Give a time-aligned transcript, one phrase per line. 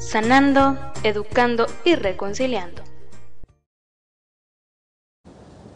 [0.00, 2.82] sanando, educando y reconciliando.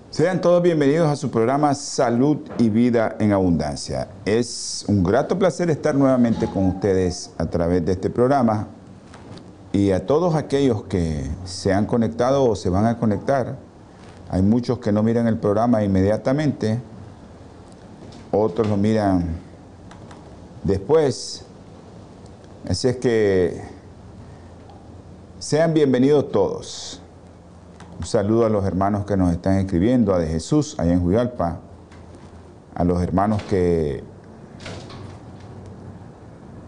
[0.09, 4.09] Sean todos bienvenidos a su programa Salud y Vida en Abundancia.
[4.25, 8.69] Es un grato placer estar nuevamente con ustedes a través de este programa
[9.73, 13.57] y a todos aquellos que se han conectado o se van a conectar.
[14.31, 16.81] Hay muchos que no miran el programa inmediatamente,
[18.31, 19.37] otros lo miran
[20.63, 21.45] después.
[22.69, 23.74] Así es que
[25.45, 27.03] sean bienvenidos todos.
[28.01, 31.61] Un saludo a los hermanos que nos están escribiendo, a de Jesús, allá en Juyalpa,
[32.75, 34.03] a los hermanos que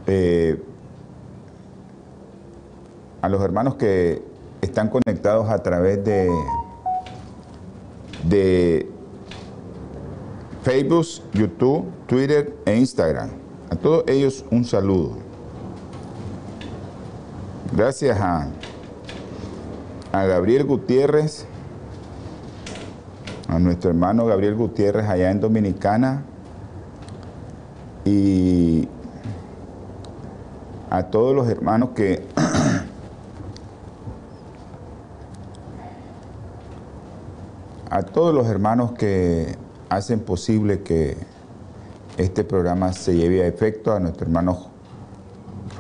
[0.06, 0.62] eh,
[3.22, 4.22] a los hermanos que
[4.60, 6.30] están conectados a través de,
[8.28, 8.90] de
[10.64, 13.30] Facebook, YouTube, Twitter e Instagram.
[13.70, 15.25] A todos ellos un saludo.
[17.72, 18.46] Gracias a,
[20.12, 21.46] a Gabriel Gutiérrez,
[23.48, 26.22] a nuestro hermano Gabriel Gutiérrez allá en Dominicana
[28.04, 28.88] y
[30.90, 32.24] a todos los hermanos que
[37.90, 39.56] a todos los hermanos que
[39.88, 41.16] hacen posible que
[42.16, 44.75] este programa se lleve a efecto, a nuestro hermano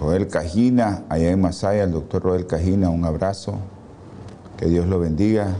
[0.00, 3.58] Roel Cajina, allá en Masaya, el doctor Roel Cajina, un abrazo,
[4.56, 5.56] que Dios lo bendiga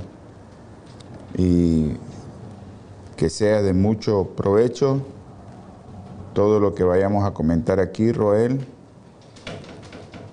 [1.37, 1.93] y
[3.17, 5.01] que sea de mucho provecho
[6.35, 8.67] todo lo que vayamos a comentar aquí, Roel.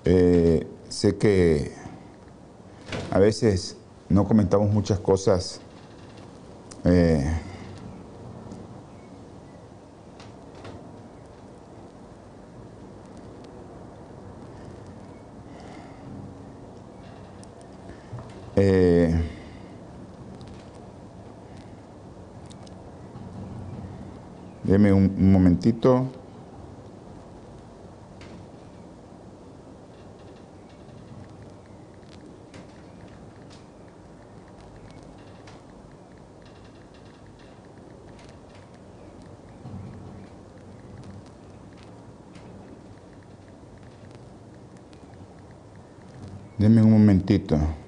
[0.06, 1.72] Eh, sé que
[3.10, 3.78] a veces
[4.10, 5.62] no comentamos muchas cosas
[6.84, 7.26] eh,
[18.56, 19.12] Eh,
[24.64, 26.12] deme un, un momentito.
[46.58, 47.83] Deme un momentito.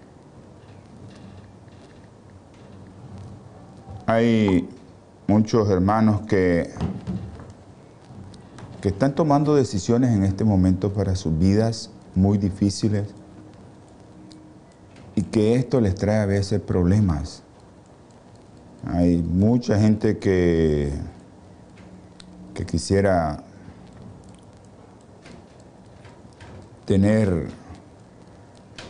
[4.15, 4.65] Hay
[5.27, 6.69] muchos hermanos que,
[8.79, 13.09] que están tomando decisiones en este momento para sus vidas muy difíciles
[15.17, 17.43] y que esto les trae a veces problemas.
[18.87, 20.93] Hay mucha gente que,
[22.53, 23.43] que quisiera
[26.85, 27.47] tener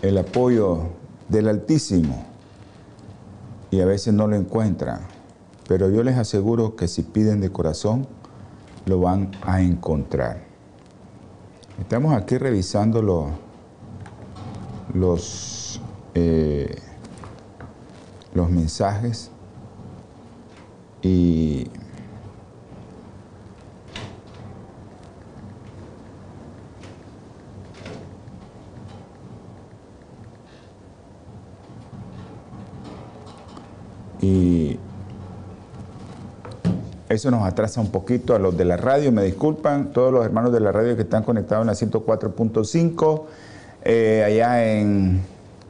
[0.04, 0.84] el apoyo
[1.30, 2.36] del Altísimo
[3.72, 5.15] y a veces no lo encuentran.
[5.68, 8.08] Pero yo les aseguro que si piden de corazón,
[8.86, 10.44] lo van a encontrar.
[11.80, 13.02] Estamos aquí revisando
[14.94, 15.82] los,
[16.14, 16.76] eh,
[18.34, 19.32] los mensajes
[21.02, 21.68] y
[34.22, 34.80] y
[37.10, 40.52] eso nos atrasa un poquito a los de la radio, me disculpan, todos los hermanos
[40.52, 43.24] de la radio que están conectados en la 104.5,
[43.84, 45.22] eh, allá en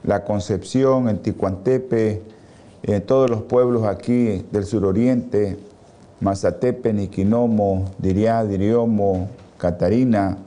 [0.04, 2.22] La Concepción, en Ticuantepe,
[2.84, 5.58] en todos los pueblos aquí del suroriente,
[6.22, 9.28] Mazatepe, Niquinomo, Diriá, Diriomo,
[9.58, 10.38] Catarina,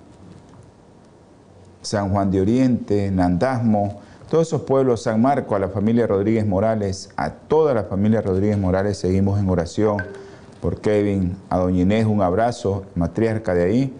[1.82, 4.00] San Juan de Oriente, Nandasmo,
[4.30, 8.56] todos esos pueblos, San Marco, a la familia Rodríguez Morales, a toda la familia Rodríguez
[8.56, 9.98] Morales, seguimos en oración
[10.60, 13.94] por Kevin, a Doña Inés, un abrazo, matriarca de ahí,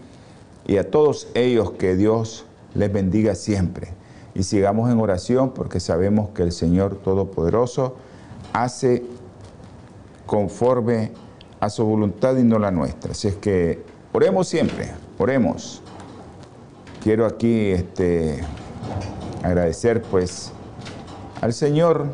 [0.67, 2.45] y a todos ellos que Dios
[2.75, 3.89] les bendiga siempre.
[4.35, 7.97] Y sigamos en oración porque sabemos que el Señor Todopoderoso
[8.53, 9.03] hace
[10.27, 11.13] conforme
[11.61, 13.13] a su voluntad y no la nuestra.
[13.13, 13.83] Así es que
[14.13, 15.83] oremos siempre, oremos.
[17.03, 18.41] Quiero aquí este,
[19.43, 20.53] agradecer pues
[21.41, 22.09] al Señor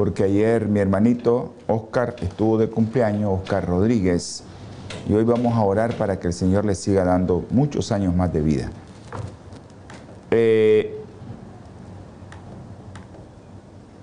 [0.00, 4.42] porque ayer mi hermanito Oscar estuvo de cumpleaños, Oscar Rodríguez,
[5.06, 8.32] y hoy vamos a orar para que el Señor le siga dando muchos años más
[8.32, 8.70] de vida.
[10.30, 10.98] Eh,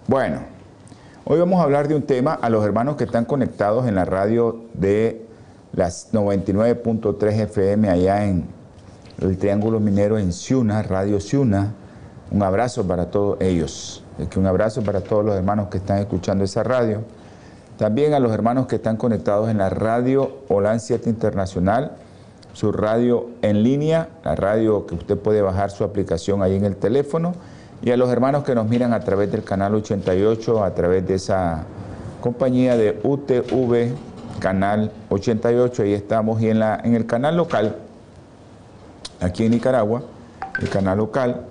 [0.06, 0.42] bueno,
[1.26, 4.06] hoy vamos a hablar de un tema a los hermanos que están conectados en la
[4.06, 5.26] radio de
[5.74, 8.46] las 99.3 FM allá en
[9.20, 11.74] el Triángulo Minero en Ciuna, Radio Ciuna.
[12.30, 14.04] Un abrazo para todos ellos.
[14.36, 17.02] Un abrazo para todos los hermanos que están escuchando esa radio.
[17.78, 21.92] También a los hermanos que están conectados en la radio Holan 7 Internacional,
[22.54, 26.76] su radio en línea, la radio que usted puede bajar su aplicación ahí en el
[26.76, 27.34] teléfono,
[27.84, 31.14] y a los hermanos que nos miran a través del canal 88, a través de
[31.14, 31.66] esa
[32.20, 33.94] compañía de UTV,
[34.40, 37.76] canal 88, ahí estamos, y en, la, en el canal local,
[39.22, 40.02] aquí en Nicaragua,
[40.60, 41.46] el canal local,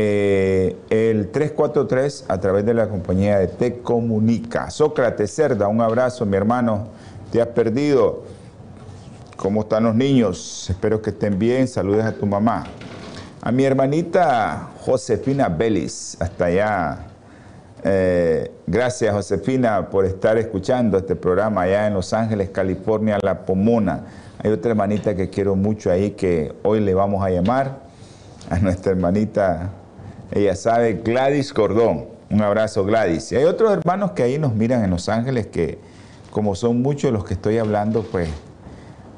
[0.00, 4.70] eh, el 343 a través de la compañía de Te Comunica.
[4.70, 6.86] Sócrates Cerda, un abrazo, mi hermano.
[7.32, 8.22] Te has perdido.
[9.36, 10.70] ¿Cómo están los niños?
[10.70, 11.66] Espero que estén bien.
[11.66, 12.62] Saludes a tu mamá.
[13.42, 17.06] A mi hermanita Josefina Belis, hasta allá.
[17.82, 24.04] Eh, gracias, Josefina, por estar escuchando este programa allá en Los Ángeles, California, La Pomona.
[24.44, 27.80] Hay otra hermanita que quiero mucho ahí que hoy le vamos a llamar,
[28.48, 29.72] a nuestra hermanita
[30.30, 32.06] ella sabe, Gladys Cordón.
[32.30, 33.32] Un abrazo, Gladys.
[33.32, 35.78] Y hay otros hermanos que ahí nos miran en Los Ángeles que,
[36.30, 38.28] como son muchos los que estoy hablando, pues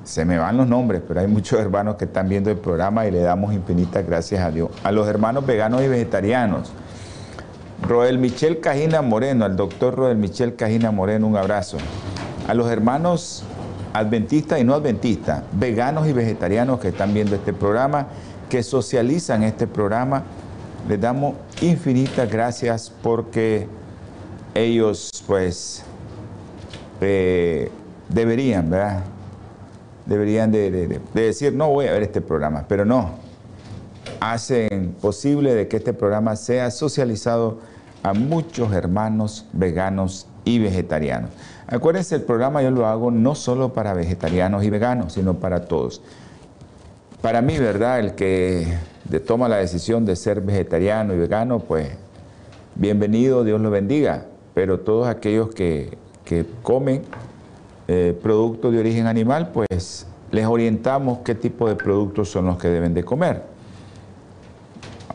[0.05, 3.11] se me van los nombres, pero hay muchos hermanos que están viendo el programa y
[3.11, 4.71] le damos infinitas gracias a Dios.
[4.85, 6.73] A los hermanos veganos y vegetarianos.
[7.83, 11.79] Roel Michel Cajina Moreno, al doctor Roel Michel Cajina Moreno, un abrazo.
[12.47, 13.45] A los hermanos
[13.93, 18.07] adventistas y no adventistas, veganos y vegetarianos que están viendo este programa,
[18.49, 20.23] que socializan este programa
[20.89, 23.67] les damos infinitas gracias porque
[24.55, 25.85] ellos pues
[27.01, 27.71] eh,
[28.09, 29.05] deberían, ¿verdad?
[30.07, 33.11] Deberían de, decir, no voy a ver este programa, pero no.
[34.19, 37.61] Hacen posible de que este programa sea socializado
[38.03, 41.31] a muchos hermanos veganos y vegetarianos.
[41.67, 46.03] Acuérdense, el programa yo lo hago no solo para vegetarianos y veganos, sino para todos.
[47.23, 48.01] Para mí, ¿verdad?
[48.01, 48.67] El que
[49.19, 51.89] toma la decisión de ser vegetariano y vegano, pues
[52.77, 54.27] bienvenido, Dios lo bendiga.
[54.55, 55.99] Pero todos aquellos que,
[56.63, 57.03] comen
[57.89, 62.69] eh, productos de origen animal, pues les orientamos qué tipo de productos son los que
[62.69, 63.43] deben de comer.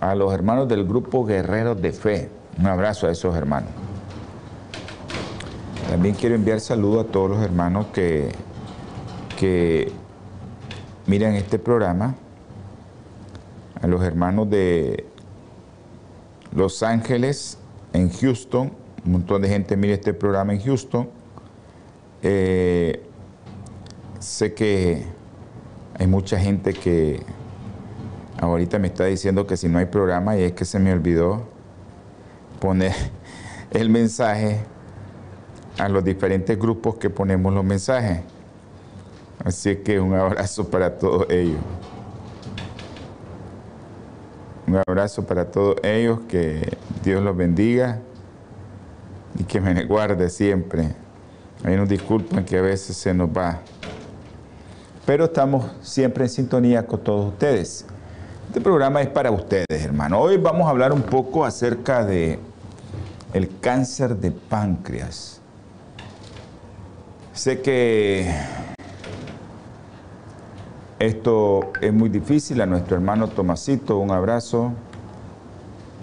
[0.01, 3.69] A los hermanos del grupo Guerreros de Fe, un abrazo a esos hermanos.
[5.89, 8.29] También quiero enviar saludos a todos los hermanos que,
[9.39, 9.89] que
[11.07, 12.15] miran este programa
[13.85, 15.05] a los hermanos de
[16.55, 17.59] Los Ángeles,
[17.93, 18.71] en Houston,
[19.05, 21.07] un montón de gente mira este programa en Houston.
[22.23, 23.03] Eh,
[24.17, 25.05] sé que
[25.99, 27.21] hay mucha gente que
[28.41, 31.43] ahorita me está diciendo que si no hay programa y es que se me olvidó
[32.59, 32.91] poner
[33.69, 34.61] el mensaje
[35.77, 38.21] a los diferentes grupos que ponemos los mensajes.
[39.43, 41.59] Así que un abrazo para todos ellos.
[44.67, 47.99] Un abrazo para todos ellos, que Dios los bendiga
[49.37, 50.95] y que me guarde siempre.
[51.63, 53.59] Ahí nos disculpan que a veces se nos va.
[55.05, 57.85] Pero estamos siempre en sintonía con todos ustedes.
[58.47, 60.19] Este programa es para ustedes, hermano.
[60.19, 62.39] Hoy vamos a hablar un poco acerca de
[63.33, 65.41] el cáncer de páncreas.
[67.33, 68.31] Sé que
[70.99, 74.71] esto es muy difícil, a nuestro hermano Tomasito, un abrazo.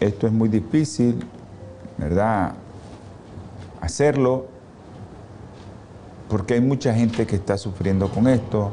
[0.00, 1.24] Esto es muy difícil,
[1.96, 2.54] ¿verdad?
[3.80, 4.46] Hacerlo,
[6.28, 8.70] porque hay mucha gente que está sufriendo con esto,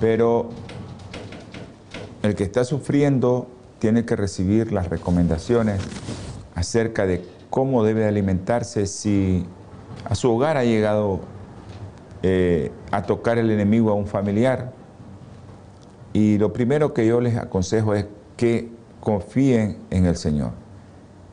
[0.00, 0.50] pero
[2.22, 5.80] el que está sufriendo tiene que recibir las recomendaciones
[6.54, 9.44] acerca de cómo debe alimentarse si
[10.04, 11.20] a su hogar ha llegado
[12.22, 14.72] eh, a tocar el enemigo a un familiar
[16.16, 18.06] y lo primero que yo les aconsejo es
[18.38, 18.70] que
[19.00, 20.52] confíen en el Señor,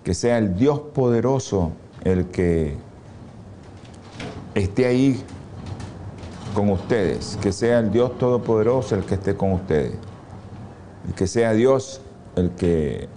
[0.03, 1.71] que sea el Dios poderoso
[2.03, 2.75] el que
[4.53, 5.23] esté ahí
[6.53, 9.93] con ustedes, que sea el Dios todopoderoso el que esté con ustedes,
[11.15, 12.01] que sea Dios
[12.35, 13.07] el que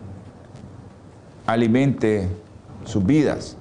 [1.47, 2.29] alimente
[2.85, 3.57] sus vidas.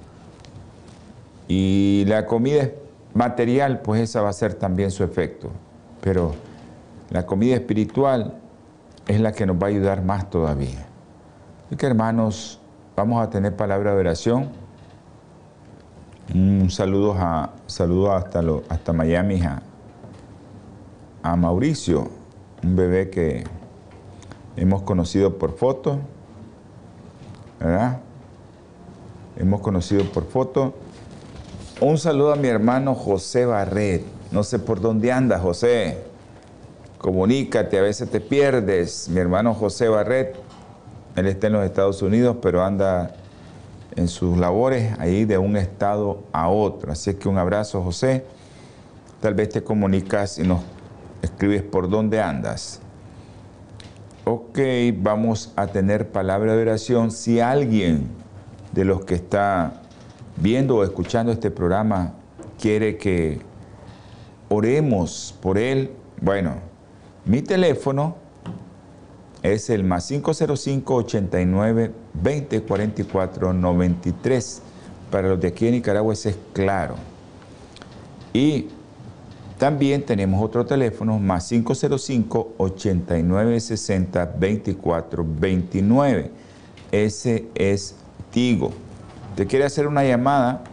[1.47, 2.69] Y la comida
[3.15, 5.49] material, pues esa va a ser también su efecto.
[6.01, 6.35] Pero
[7.09, 8.39] la comida espiritual
[9.07, 10.85] es la que nos va a ayudar más todavía.
[11.67, 12.59] Así que hermanos,
[12.95, 14.49] vamos a tener palabra de oración.
[16.33, 19.61] Un saludo, a, saludo hasta, lo, hasta Miami a,
[21.21, 22.09] a Mauricio,
[22.63, 23.43] un bebé que
[24.55, 25.99] hemos conocido por foto,
[27.59, 27.99] ¿verdad?
[29.37, 30.73] Hemos conocido por foto.
[31.81, 34.03] Un saludo a mi hermano José Barret.
[34.31, 36.14] No sé por dónde anda, José.
[37.05, 39.09] Comunícate, a veces te pierdes.
[39.09, 40.35] Mi hermano José Barret,
[41.15, 43.13] él está en los Estados Unidos, pero anda
[43.95, 46.91] en sus labores ahí de un estado a otro.
[46.91, 48.25] Así que un abrazo, José.
[49.21, 50.61] Tal vez te comunicas y nos
[51.21, 52.79] escribes por dónde andas.
[54.23, 54.57] Ok,
[54.97, 57.11] vamos a tener palabra de oración.
[57.11, 58.07] Si alguien
[58.71, 59.83] de los que está
[60.37, 62.15] viendo o escuchando este programa
[62.59, 63.41] quiere que
[64.49, 66.73] oremos por él, bueno,
[67.25, 68.15] mi teléfono
[69.41, 74.61] es el más 505 89 20 44 93.
[75.11, 76.95] Para los de aquí en Nicaragua ese es claro.
[78.33, 78.67] Y
[79.57, 86.31] también tenemos otro teléfono más 505 89 60 24 29.
[86.91, 87.95] Ese es
[88.31, 88.71] Tigo.
[89.35, 90.63] Te quiere hacer una llamada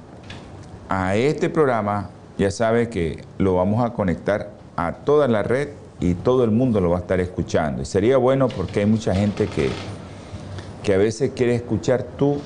[0.89, 5.69] a este programa, ya sabe que lo vamos a conectar a toda la red
[6.03, 7.81] y todo el mundo lo va a estar escuchando.
[7.81, 9.71] Y sería bueno porque hay mucha gente que,
[10.83, 12.39] que a veces quiere escuchar tu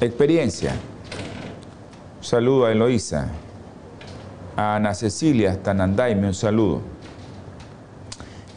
[0.00, 0.76] experiencia.
[2.18, 3.28] Un saludo a Eloísa,
[4.56, 6.80] a Ana Cecilia, hasta Nandaime, un saludo.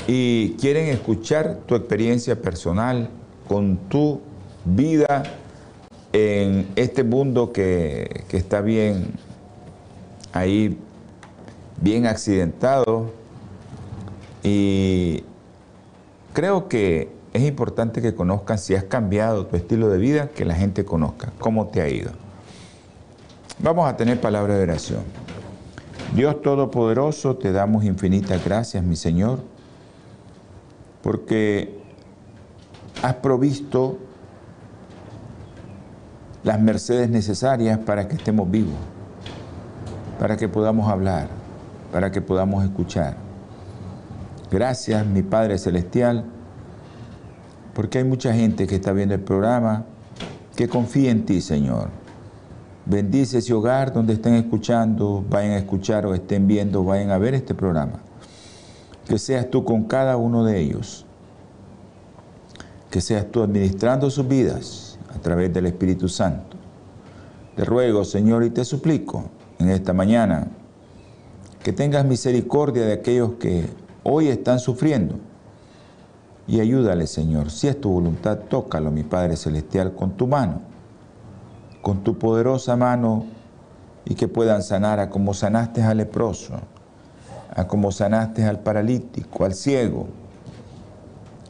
[0.05, 3.09] Y quieren escuchar tu experiencia personal
[3.47, 4.21] con tu
[4.63, 5.23] vida
[6.13, 9.13] en este mundo que, que está bien
[10.33, 10.77] ahí,
[11.81, 13.17] bien accidentado,
[14.43, 15.23] y
[16.33, 20.55] creo que es importante que conozcan si has cambiado tu estilo de vida, que la
[20.55, 22.11] gente conozca cómo te ha ido.
[23.59, 25.03] Vamos a tener palabra de oración.
[26.15, 29.39] Dios Todopoderoso, te damos infinitas gracias, mi Señor,
[31.03, 31.77] porque
[33.03, 33.99] has provisto
[36.43, 38.77] las mercedes necesarias para que estemos vivos,
[40.17, 41.27] para que podamos hablar,
[41.91, 43.28] para que podamos escuchar
[44.51, 46.25] Gracias, mi Padre Celestial,
[47.75, 49.85] porque hay mucha gente que está viendo el programa
[50.55, 51.89] que confía en ti, Señor.
[52.87, 57.35] Bendice ese hogar donde estén escuchando, vayan a escuchar o estén viendo, vayan a ver
[57.35, 57.99] este programa.
[59.07, 61.05] Que seas tú con cada uno de ellos.
[62.89, 66.57] Que seas tú administrando sus vidas a través del Espíritu Santo.
[67.55, 69.25] Te ruego, Señor, y te suplico
[69.59, 70.47] en esta mañana
[71.61, 73.65] que tengas misericordia de aquellos que
[74.09, 75.15] hoy están sufriendo.
[76.47, 77.51] Y ayúdale, Señor.
[77.51, 80.61] Si es tu voluntad, tócalo, mi Padre Celestial, con tu mano,
[81.81, 83.25] con tu poderosa mano,
[84.05, 86.55] y que puedan sanar a como sanaste al leproso,
[87.55, 90.07] a como sanaste al paralítico, al ciego.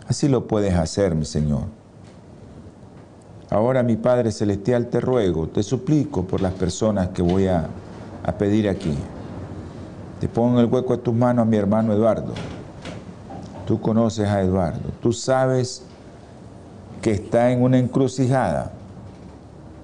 [0.07, 1.63] Así lo puedes hacer, mi Señor.
[3.49, 7.67] Ahora, mi Padre Celestial, te ruego, te suplico por las personas que voy a,
[8.23, 8.95] a pedir aquí.
[10.19, 12.33] Te pongo en el hueco de tus manos a mi hermano Eduardo.
[13.65, 14.89] Tú conoces a Eduardo.
[15.01, 15.83] Tú sabes
[17.01, 18.71] que está en una encrucijada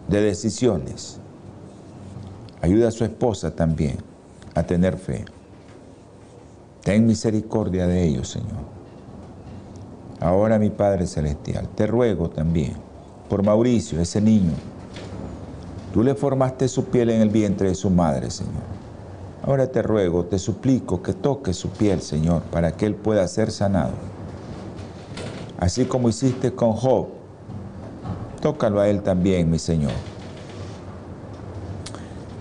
[0.07, 1.19] de decisiones.
[2.61, 3.97] Ayuda a su esposa también
[4.53, 5.25] a tener fe.
[6.83, 8.75] Ten misericordia de ellos, Señor.
[10.19, 12.73] Ahora, mi Padre Celestial, te ruego también
[13.29, 14.53] por Mauricio, ese niño.
[15.93, 18.63] Tú le formaste su piel en el vientre de su madre, Señor.
[19.45, 23.51] Ahora te ruego, te suplico que toques su piel, Señor, para que Él pueda ser
[23.51, 23.91] sanado.
[25.59, 27.09] Así como hiciste con Job,
[28.41, 29.91] tócalo a Él también, mi Señor.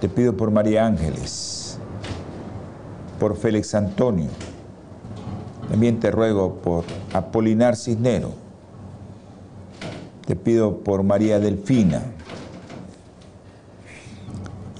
[0.01, 1.77] Te pido por María Ángeles,
[3.21, 4.31] por Félix Antonio.
[5.69, 8.31] También te ruego por Apolinar Cisnero.
[10.27, 12.01] Te pido por María Delfina.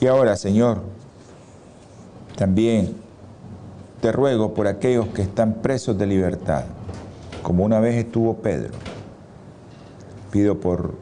[0.01, 0.94] Y ahora, Señor,
[2.37, 2.95] también
[4.01, 6.65] te ruego por aquellos que están presos de libertad,
[7.43, 8.73] como una vez estuvo Pedro.
[10.31, 10.95] Pido por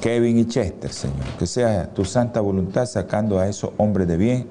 [0.00, 4.46] Kevin y Chester, Señor, que sea tu santa voluntad sacando a esos hombres de bien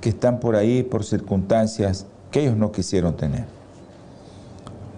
[0.00, 3.44] que están por ahí por circunstancias que ellos no quisieron tener.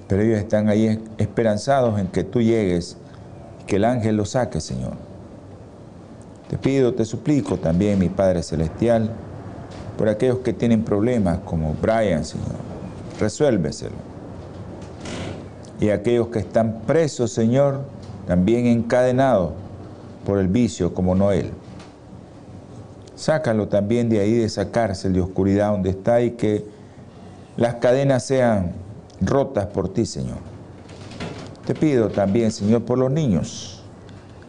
[0.09, 2.97] Pero ellos están ahí esperanzados en que tú llegues,
[3.67, 4.95] que el ángel los saque, Señor.
[6.49, 9.11] Te pido, te suplico también, mi Padre Celestial,
[9.97, 12.57] por aquellos que tienen problemas como Brian, Señor.
[13.21, 14.15] Resuélveselo.
[15.81, 17.81] y aquellos que están presos, Señor,
[18.27, 19.53] también encadenados
[20.25, 21.51] por el vicio como Noel.
[23.17, 26.65] Sácalo también de ahí, de esa cárcel de oscuridad donde está y que
[27.57, 28.73] las cadenas sean
[29.21, 30.39] rotas por ti, Señor.
[31.67, 33.83] Te pido también, Señor, por los niños.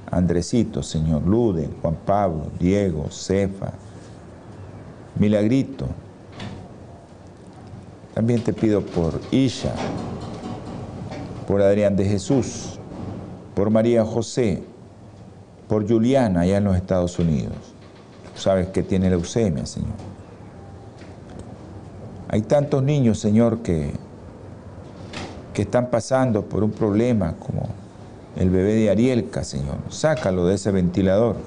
[0.10, 3.74] Andresito, Señor, Lude, Juan Pablo, Diego, Cefa,
[5.18, 5.88] Milagrito.
[8.14, 9.74] También te pido por Isha,
[11.48, 12.80] por Adrián de Jesús,
[13.54, 14.64] por María José,
[15.68, 17.58] por Juliana allá en los Estados Unidos.
[18.36, 19.92] Sabes que tiene leucemia, Señor.
[22.30, 23.92] Hay tantos niños, Señor, que,
[25.54, 27.70] que están pasando por un problema como
[28.36, 29.78] el bebé de Arielka, Señor.
[29.90, 31.38] Sácalo de ese ventilador.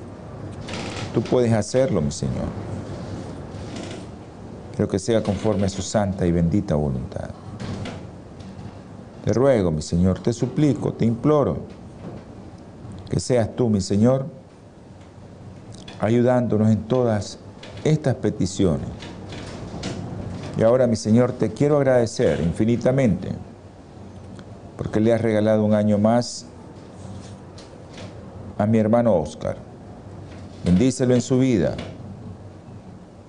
[1.12, 2.46] Tú puedes hacerlo, mi Señor.
[4.78, 7.30] Pero que sea conforme a su santa y bendita voluntad.
[9.24, 11.56] Te ruego, mi Señor, te suplico, te imploro,
[13.10, 14.26] que seas tú, mi Señor,
[15.98, 17.40] ayudándonos en todas
[17.82, 18.86] estas peticiones.
[20.56, 23.30] Y ahora, mi Señor, te quiero agradecer infinitamente
[24.76, 26.46] porque le has regalado un año más
[28.56, 29.56] a mi hermano Oscar.
[30.64, 31.74] Bendícelo en su vida,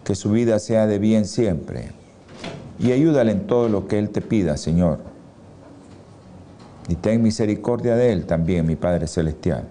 [0.10, 1.92] que su vida sea de bien siempre.
[2.80, 5.00] Y ayúdale en todo lo que Él te pida, Señor
[6.89, 9.63] y ten misericordia de él también, mi Padre Celestial.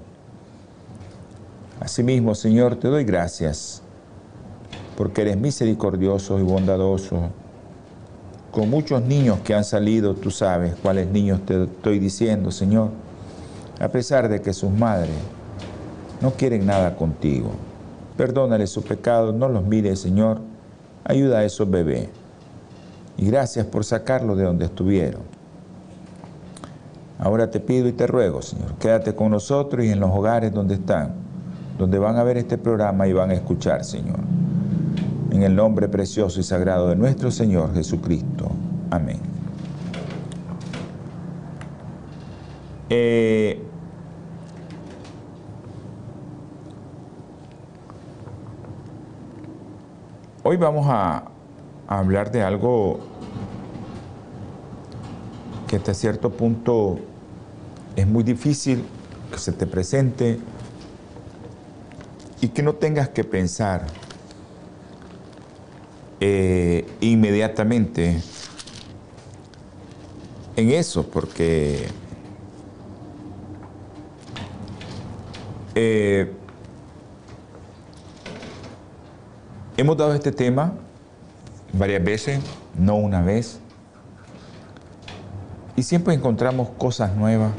[1.81, 3.83] Asimismo, Señor, te doy gracias
[4.97, 7.31] porque eres misericordioso y bondadoso.
[8.53, 12.91] Con muchos niños que han salido, tú sabes cuáles niños te estoy diciendo, Señor,
[13.81, 15.17] a pesar de que sus madres
[16.21, 17.51] no quieren nada contigo.
[18.19, 20.41] Perdónale su pecado, no los mires, Señor.
[21.05, 22.09] Ayuda a esos bebés.
[23.17, 25.23] Y gracias por sacarlos de donde estuvieron.
[27.21, 30.75] Ahora te pido y te ruego, Señor, quédate con nosotros y en los hogares donde
[30.75, 31.15] están,
[31.79, 34.19] donde van a ver este programa y van a escuchar, Señor.
[35.31, 38.51] En el nombre precioso y sagrado de nuestro Señor Jesucristo.
[38.91, 39.21] Amén.
[42.91, 43.68] Eh,
[50.51, 51.25] hoy vamos a
[51.87, 53.01] hablar de algo
[55.67, 56.99] que hasta cierto punto
[57.95, 58.83] es muy difícil
[59.31, 60.39] que se te presente
[62.41, 63.85] y que no tengas que pensar
[66.19, 68.23] eh, inmediatamente
[70.57, 71.89] en eso, porque
[75.75, 76.38] eh,
[79.79, 80.73] hemos dado este tema
[81.73, 82.41] varias veces,
[82.77, 83.61] no una vez,
[85.77, 87.53] y siempre encontramos cosas nuevas,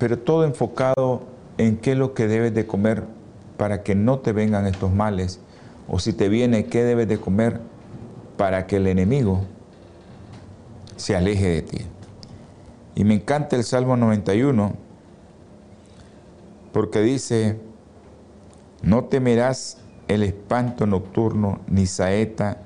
[0.00, 1.22] pero todo enfocado
[1.56, 3.04] en qué es lo que debes de comer
[3.56, 5.38] para que no te vengan estos males,
[5.86, 7.60] o si te viene, qué debes de comer
[8.36, 9.42] para que el enemigo
[10.96, 11.86] se aleje de ti.
[12.96, 14.72] Y me encanta el Salmo 91,
[16.72, 17.60] porque dice,
[18.82, 19.81] no temerás
[20.14, 22.58] el espanto nocturno, ni saeta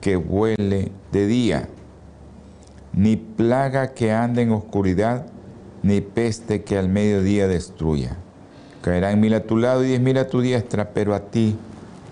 [0.00, 1.68] que huele de día
[2.98, 5.26] ni plaga que ande en oscuridad,
[5.82, 8.16] ni peste que al mediodía destruya.
[8.82, 11.56] Caerán mil a tu lado y diez mil a tu diestra, pero a ti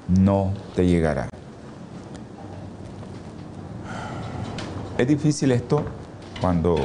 [0.09, 1.29] no te llegará.
[4.97, 5.83] Es difícil esto
[6.41, 6.77] cuando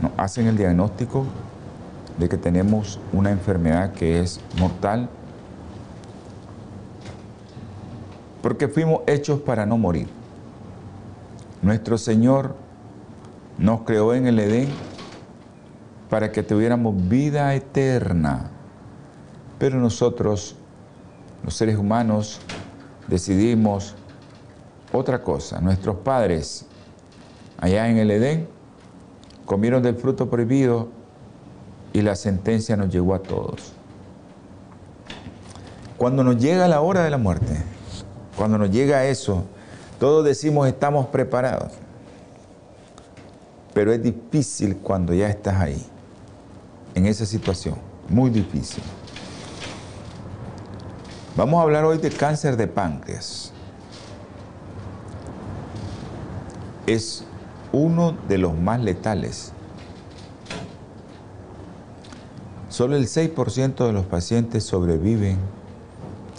[0.00, 1.26] nos hacen el diagnóstico
[2.18, 5.10] de que tenemos una enfermedad que es mortal,
[8.42, 10.08] porque fuimos hechos para no morir.
[11.62, 12.54] Nuestro Señor
[13.58, 14.68] nos creó en el Edén
[16.08, 18.50] para que tuviéramos vida eterna.
[19.58, 20.56] Pero nosotros,
[21.44, 22.40] los seres humanos,
[23.08, 23.94] decidimos
[24.92, 25.60] otra cosa.
[25.60, 26.66] Nuestros padres,
[27.58, 28.48] allá en el Edén,
[29.44, 30.88] comieron del fruto prohibido
[31.92, 33.72] y la sentencia nos llegó a todos.
[35.98, 37.62] Cuando nos llega la hora de la muerte,
[38.40, 39.44] cuando nos llega eso,
[39.98, 41.72] todos decimos estamos preparados,
[43.74, 45.86] pero es difícil cuando ya estás ahí,
[46.94, 47.74] en esa situación,
[48.08, 48.82] muy difícil.
[51.36, 53.52] Vamos a hablar hoy de cáncer de páncreas.
[56.86, 57.24] Es
[57.72, 59.52] uno de los más letales.
[62.70, 65.59] Solo el 6% de los pacientes sobreviven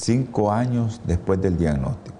[0.01, 2.17] cinco años después del diagnóstico.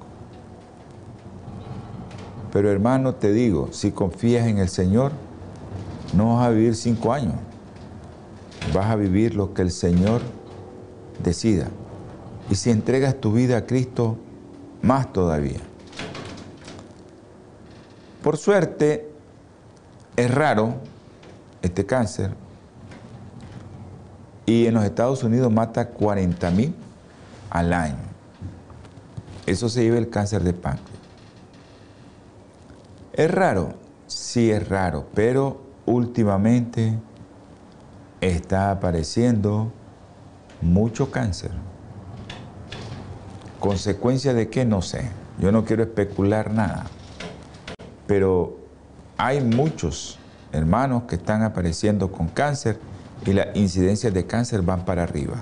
[2.54, 5.12] Pero hermano, te digo, si confías en el Señor,
[6.14, 7.36] no vas a vivir cinco años.
[8.74, 10.22] Vas a vivir lo que el Señor
[11.24, 11.68] decida.
[12.50, 14.18] Y si entregas tu vida a Cristo,
[14.82, 15.60] más todavía.
[18.22, 19.10] Por suerte,
[20.16, 20.76] es raro
[21.62, 22.32] este cáncer
[24.46, 26.76] y en los Estados Unidos mata 40 mil
[27.52, 27.98] al año.
[29.46, 30.90] Eso se lleva el cáncer de páncreas.
[33.14, 33.74] Es raro,
[34.08, 36.98] sí es raro, pero últimamente
[38.22, 39.72] está apareciendo
[40.62, 41.52] mucho cáncer.
[43.60, 44.66] ¿Consecuencia de qué?
[44.66, 45.10] No sé.
[45.38, 46.86] Yo no quiero especular nada.
[48.08, 48.58] Pero
[49.18, 50.18] hay muchos
[50.52, 52.80] hermanos que están apareciendo con cáncer
[53.26, 55.36] y las incidencias de cáncer van para arriba.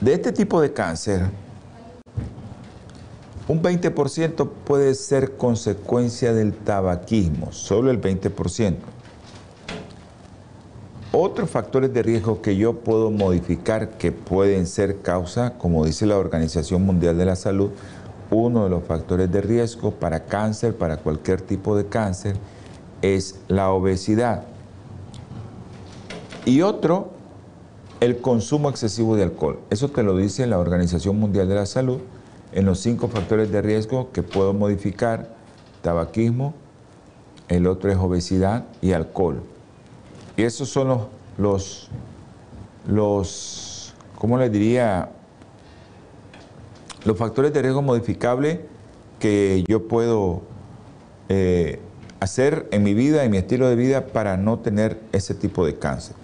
[0.00, 1.28] De este tipo de cáncer,
[3.46, 8.76] un 20% puede ser consecuencia del tabaquismo, solo el 20%.
[11.12, 16.16] Otros factores de riesgo que yo puedo modificar que pueden ser causa, como dice la
[16.16, 17.70] Organización Mundial de la Salud,
[18.30, 22.36] uno de los factores de riesgo para cáncer, para cualquier tipo de cáncer,
[23.02, 24.44] es la obesidad.
[26.46, 27.19] Y otro,
[28.00, 29.60] el consumo excesivo de alcohol.
[29.70, 32.00] Eso te lo dice la Organización Mundial de la Salud
[32.52, 35.34] en los cinco factores de riesgo que puedo modificar,
[35.82, 36.54] tabaquismo,
[37.48, 39.42] el otro es obesidad y alcohol.
[40.36, 41.00] Y esos son los,
[41.36, 41.88] los,
[42.88, 45.10] los ¿cómo les diría?
[47.04, 48.66] Los factores de riesgo modificable
[49.18, 50.42] que yo puedo
[51.28, 51.80] eh,
[52.20, 55.78] hacer en mi vida, en mi estilo de vida, para no tener ese tipo de
[55.78, 56.19] cáncer.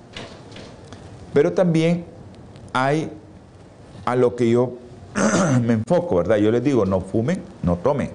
[1.37, 2.07] Pero también
[2.73, 3.13] hay
[4.07, 4.73] a lo que yo
[5.63, 6.37] me enfoco, ¿verdad?
[6.39, 8.11] Yo les digo, no fumen, no tomen.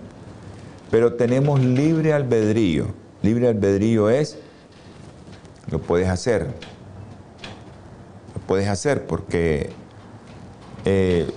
[0.90, 2.88] Pero tenemos libre albedrío.
[3.22, 4.40] Libre albedrío es,
[5.70, 6.48] lo puedes hacer.
[8.34, 9.70] Lo puedes hacer porque
[10.86, 11.28] eh,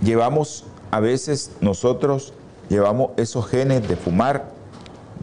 [0.00, 2.32] llevamos, a veces nosotros
[2.70, 4.48] llevamos esos genes de fumar,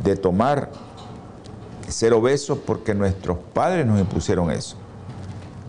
[0.03, 0.69] de tomar,
[1.87, 4.77] ser obesos porque nuestros padres nos impusieron eso.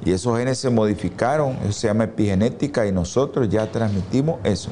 [0.05, 4.71] Y esos genes se modificaron, eso se llama epigenética y nosotros ya transmitimos eso.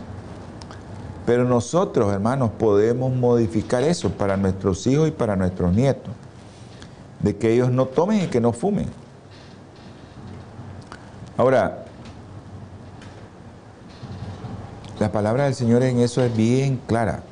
[1.24, 6.12] Pero nosotros, hermanos, podemos modificar eso para nuestros hijos y para nuestros nietos.
[7.20, 8.86] De que ellos no tomen y que no fumen.
[11.36, 11.84] Ahora,
[14.98, 17.22] la palabra del Señor en eso es bien clara.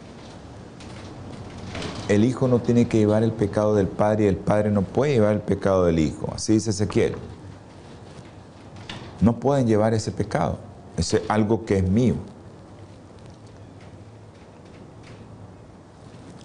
[2.09, 5.13] El hijo no tiene que llevar el pecado del padre y el padre no puede
[5.13, 6.33] llevar el pecado del hijo.
[6.35, 7.15] Así dice Ezequiel.
[9.21, 10.59] No pueden llevar ese pecado.
[10.97, 12.15] Ese es algo que es mío.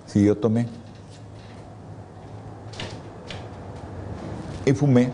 [0.08, 0.68] Si yo tomé
[4.66, 5.12] y fumé,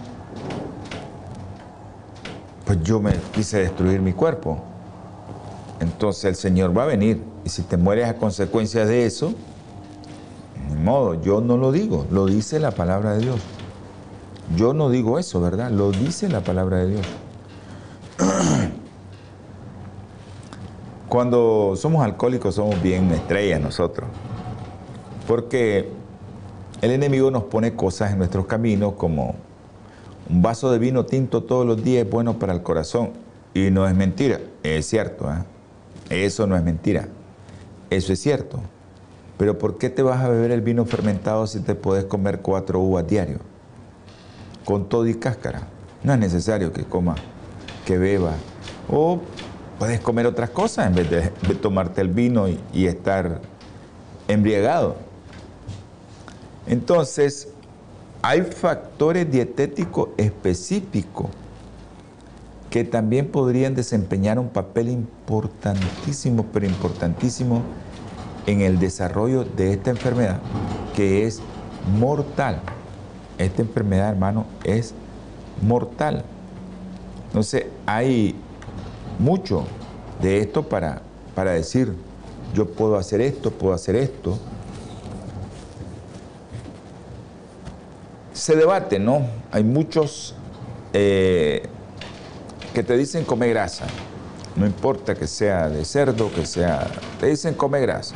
[2.65, 4.59] pues yo me quise destruir mi cuerpo.
[5.79, 7.23] Entonces el Señor va a venir.
[7.43, 9.33] Y si te mueres a consecuencia de eso,
[10.69, 13.41] ni modo, yo no lo digo, lo dice la palabra de Dios.
[14.55, 15.71] Yo no digo eso, ¿verdad?
[15.71, 17.07] Lo dice la palabra de Dios.
[21.09, 24.07] Cuando somos alcohólicos somos bien estrellas nosotros,
[25.27, 25.89] porque
[26.81, 29.35] el enemigo nos pone cosas en nuestros caminos como
[30.29, 33.11] un vaso de vino tinto todos los días es bueno para el corazón.
[33.53, 35.29] Y no es mentira, es cierto.
[35.29, 35.43] ¿eh?
[36.25, 37.09] Eso no es mentira,
[37.89, 38.61] eso es cierto.
[39.37, 42.79] Pero ¿por qué te vas a beber el vino fermentado si te puedes comer cuatro
[42.79, 43.39] uvas diario?
[44.63, 45.67] Con todo y cáscara.
[46.03, 47.15] No es necesario que coma
[47.85, 48.33] que beba.
[48.89, 49.19] O
[49.79, 53.41] puedes comer otras cosas en vez de, tomarte el vino y, estar
[54.27, 54.95] embriagado.
[56.67, 57.47] Entonces,
[58.21, 61.27] hay factores dietéticos específicos
[62.69, 67.63] que también podrían desempeñar un papel importantísimo, pero importantísimo
[68.45, 70.39] en el desarrollo de esta enfermedad,
[70.95, 71.41] que es
[71.99, 72.61] mortal.
[73.37, 74.93] Esta enfermedad, hermano, es
[75.61, 76.23] mortal.
[77.31, 78.35] Entonces hay
[79.19, 79.63] mucho
[80.21, 81.01] de esto para,
[81.33, 81.95] para decir,
[82.53, 84.37] yo puedo hacer esto, puedo hacer esto.
[88.33, 89.27] Se debate, ¿no?
[89.49, 90.35] Hay muchos
[90.91, 91.63] eh,
[92.73, 93.85] que te dicen come grasa.
[94.57, 96.85] No importa que sea de cerdo, que sea...
[97.21, 98.15] Te dicen come grasa.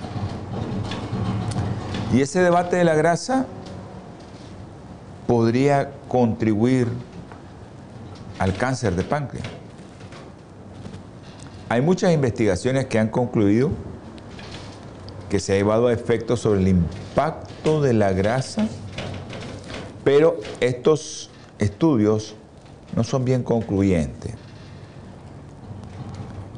[2.13, 3.45] Y ese debate de la grasa
[5.25, 6.89] podría contribuir
[8.39, 9.48] al cáncer de páncreas.
[11.69, 13.71] Hay muchas investigaciones que han concluido
[15.30, 18.67] que se ha llevado a efecto sobre el impacto de la grasa,
[20.04, 22.36] pero estos estudios
[22.95, 24.34] no son bien concluyentes.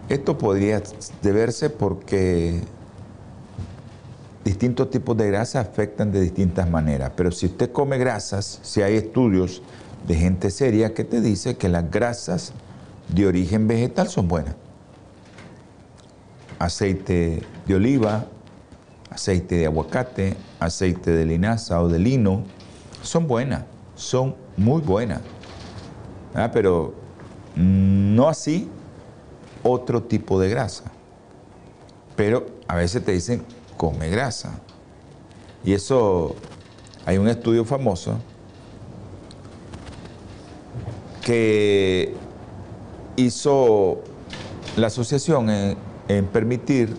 [0.10, 0.82] Esto podría
[1.22, 2.62] deberse porque
[4.44, 8.96] distintos tipos de grasa afectan de distintas maneras, pero si usted come grasas, si hay
[8.96, 9.62] estudios
[10.08, 12.54] de gente seria que te dice que las grasas
[13.10, 14.56] de origen vegetal son buenas.
[16.60, 18.26] Aceite de oliva,
[19.10, 22.44] aceite de aguacate, aceite de linaza o de lino,
[23.02, 23.64] son buenas,
[23.96, 25.20] son muy buenas.
[26.34, 26.94] Ah, pero
[27.56, 28.70] no así
[29.62, 30.86] otro tipo de grasa.
[32.16, 33.44] Pero a veces te dicen,
[33.76, 34.60] come grasa.
[35.66, 36.36] Y eso,
[37.06, 38.18] hay un estudio famoso
[41.28, 42.14] que
[43.18, 43.98] hizo
[44.78, 46.96] la asociación en, permitir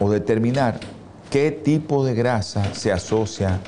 [0.00, 0.80] o determinar
[1.30, 3.60] qué tipo de grasa se asocia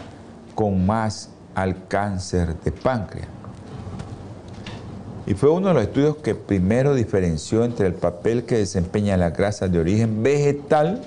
[0.57, 3.29] con más al cáncer de páncreas.
[5.29, 9.31] Y fue uno de los estudios que primero diferenció entre el papel que desempeña la
[9.31, 11.03] grasa de origen vegetal,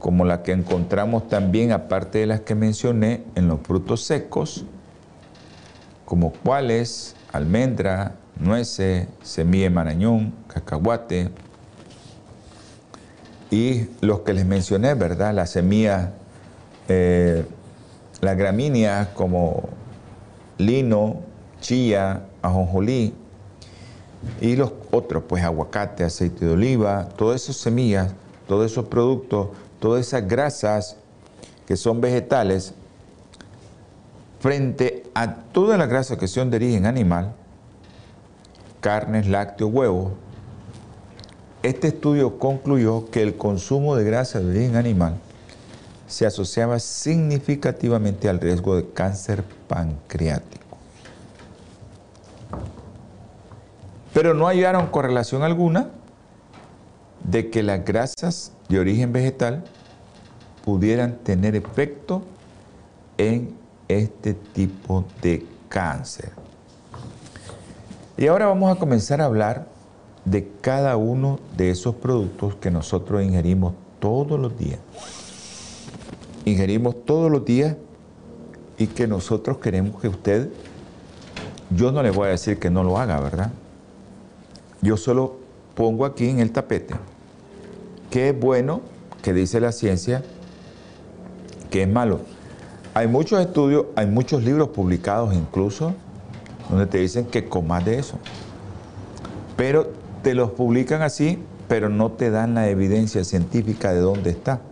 [0.00, 4.64] como la que encontramos también, aparte de las que mencioné, en los frutos secos,
[6.08, 11.28] como cuáles, almendra, nueces, semilla de marañón, cacahuate,
[13.50, 15.34] y los que les mencioné, ¿verdad?
[15.34, 16.08] Las semillas,
[16.88, 17.44] eh,
[18.22, 19.68] las gramíneas como
[20.56, 21.20] lino,
[21.60, 23.12] chía, ajonjolí
[24.40, 28.14] y los otros, pues aguacate, aceite de oliva, todas esas semillas,
[28.46, 30.96] todos esos productos, todas esas grasas
[31.66, 32.72] que son vegetales,
[34.40, 37.34] frente a toda la grasa que son de origen animal,
[38.80, 40.12] carnes, lácteos, huevos,
[41.62, 45.16] este estudio concluyó que el consumo de grasa de origen animal
[46.06, 50.78] se asociaba significativamente al riesgo de cáncer pancreático.
[54.14, 55.90] Pero no hallaron correlación alguna
[57.24, 59.64] de que las grasas de origen vegetal
[60.64, 62.22] pudieran tener efecto
[63.18, 63.57] en
[63.88, 66.30] este tipo de cáncer.
[68.16, 69.68] Y ahora vamos a comenzar a hablar
[70.24, 74.78] de cada uno de esos productos que nosotros ingerimos todos los días.
[76.44, 77.76] Ingerimos todos los días
[78.76, 80.50] y que nosotros queremos que usted,
[81.70, 83.50] yo no le voy a decir que no lo haga, ¿verdad?
[84.82, 85.36] Yo solo
[85.74, 86.94] pongo aquí en el tapete
[88.10, 88.80] que es bueno,
[89.22, 90.22] que dice la ciencia,
[91.70, 92.20] que es malo.
[92.98, 95.94] Hay muchos estudios, hay muchos libros publicados incluso,
[96.68, 98.18] donde te dicen que comas de eso.
[99.56, 99.92] Pero
[100.24, 104.62] te los publican así, pero no te dan la evidencia científica de dónde está.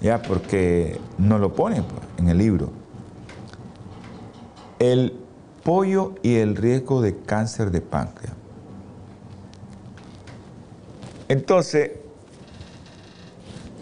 [0.00, 2.70] Ya, porque no lo ponen pues, en el libro.
[4.80, 5.12] El
[5.62, 8.34] pollo y el riesgo de cáncer de páncreas.
[11.28, 11.92] Entonces,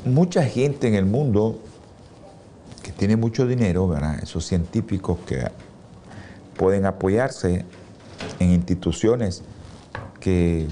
[0.05, 1.61] mucha gente en el mundo
[2.97, 4.19] tiene mucho dinero, ¿verdad?
[4.23, 5.45] esos científicos que
[6.57, 7.65] pueden apoyarse
[8.39, 9.43] en instituciones
[10.21, 10.67] que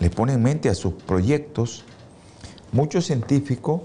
[0.00, 1.84] le ponen mente a sus proyectos,
[2.72, 3.82] muchos científicos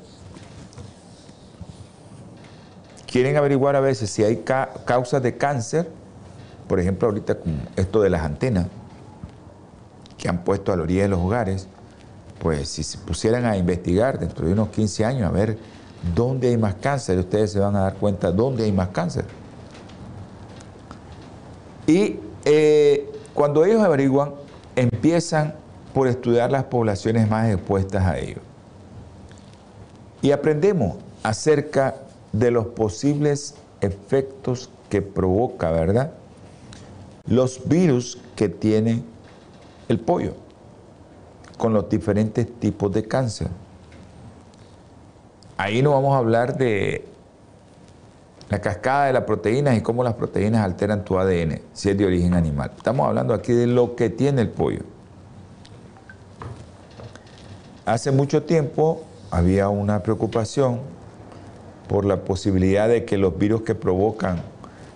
[3.09, 4.43] quieren averiguar a veces si hay
[4.85, 5.89] causas de cáncer,
[6.67, 8.67] por ejemplo ahorita con esto de las antenas
[10.17, 11.67] que han puesto a la orilla de los hogares,
[12.39, 15.57] pues si se pusieran a investigar dentro de unos 15 años a ver
[16.15, 19.25] dónde hay más cáncer, ustedes se van a dar cuenta dónde hay más cáncer.
[21.87, 24.33] Y eh, cuando ellos averiguan,
[24.75, 25.55] empiezan
[25.93, 28.41] por estudiar las poblaciones más expuestas a ello.
[30.21, 31.95] Y aprendemos acerca
[32.31, 36.11] de los posibles efectos que provoca, ¿verdad?
[37.27, 39.03] Los virus que tiene
[39.87, 40.33] el pollo
[41.57, 43.49] con los diferentes tipos de cáncer.
[45.59, 47.03] Ahí no vamos a hablar de
[48.47, 52.05] la cascada de las proteínas y cómo las proteínas alteran tu ADN, si es de
[52.05, 52.71] origen animal.
[52.77, 54.83] Estamos hablando aquí de lo que tiene el pollo.
[57.85, 60.79] Hace mucho tiempo había una preocupación
[61.89, 64.41] por la posibilidad de que los virus que provocan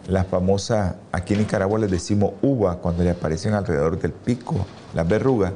[0.08, 5.06] las famosas, aquí en Nicaragua les decimos uva, cuando le aparecen alrededor del pico, las
[5.06, 5.52] verrugas,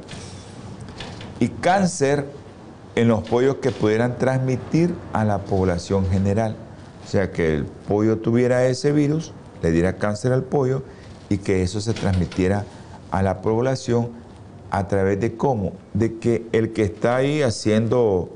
[1.40, 2.26] y cáncer
[2.98, 6.56] en los pollos que pudieran transmitir a la población general.
[7.06, 9.32] O sea, que el pollo tuviera ese virus,
[9.62, 10.82] le diera cáncer al pollo
[11.28, 12.64] y que eso se transmitiera
[13.12, 14.10] a la población
[14.72, 18.30] a través de cómo, de que el que está ahí haciendo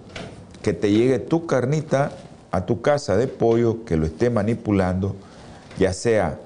[0.62, 2.12] que te llegue tu carnita
[2.52, 5.16] a tu casa de pollo, que lo esté manipulando,
[5.76, 6.38] ya sea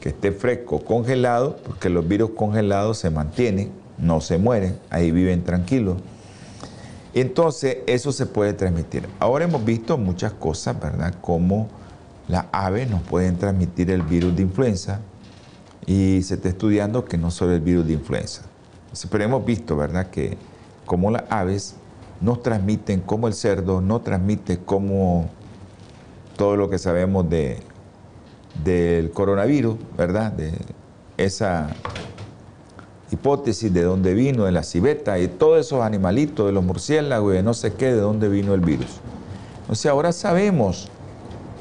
[0.00, 5.44] que esté fresco congelado, porque los virus congelados se mantienen, no se mueren, ahí viven
[5.44, 5.98] tranquilos.
[7.14, 9.08] Entonces, eso se puede transmitir.
[9.18, 11.14] Ahora hemos visto muchas cosas, ¿verdad?
[11.20, 11.68] Como
[12.28, 15.00] las aves nos pueden transmitir el virus de influenza
[15.86, 18.42] y se está estudiando que no solo el virus de influenza.
[19.10, 20.10] Pero hemos visto, ¿verdad?
[20.10, 20.36] Que
[20.84, 21.76] como las aves
[22.20, 25.30] nos transmiten, como el cerdo no transmite como
[26.36, 27.60] todo lo que sabemos de,
[28.64, 30.32] del coronavirus, ¿verdad?
[30.32, 30.52] De
[31.16, 31.70] esa
[33.10, 37.36] hipótesis de dónde vino, de la civeta y todos esos animalitos, de los murciélagos y
[37.36, 39.00] de no sé qué, de dónde vino el virus.
[39.68, 40.88] O sea, ahora sabemos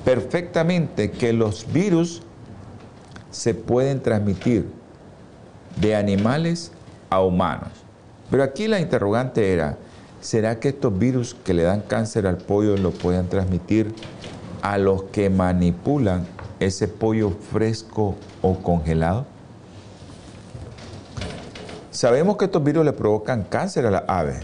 [0.05, 2.21] perfectamente que los virus
[3.31, 4.67] se pueden transmitir
[5.79, 6.71] de animales
[7.09, 7.69] a humanos.
[8.29, 9.77] Pero aquí la interrogante era,
[10.21, 13.93] ¿será que estos virus que le dan cáncer al pollo lo pueden transmitir
[14.61, 16.25] a los que manipulan
[16.59, 19.25] ese pollo fresco o congelado?
[21.97, 24.37] Sabemos que estos virus le provocan cáncer a las aves,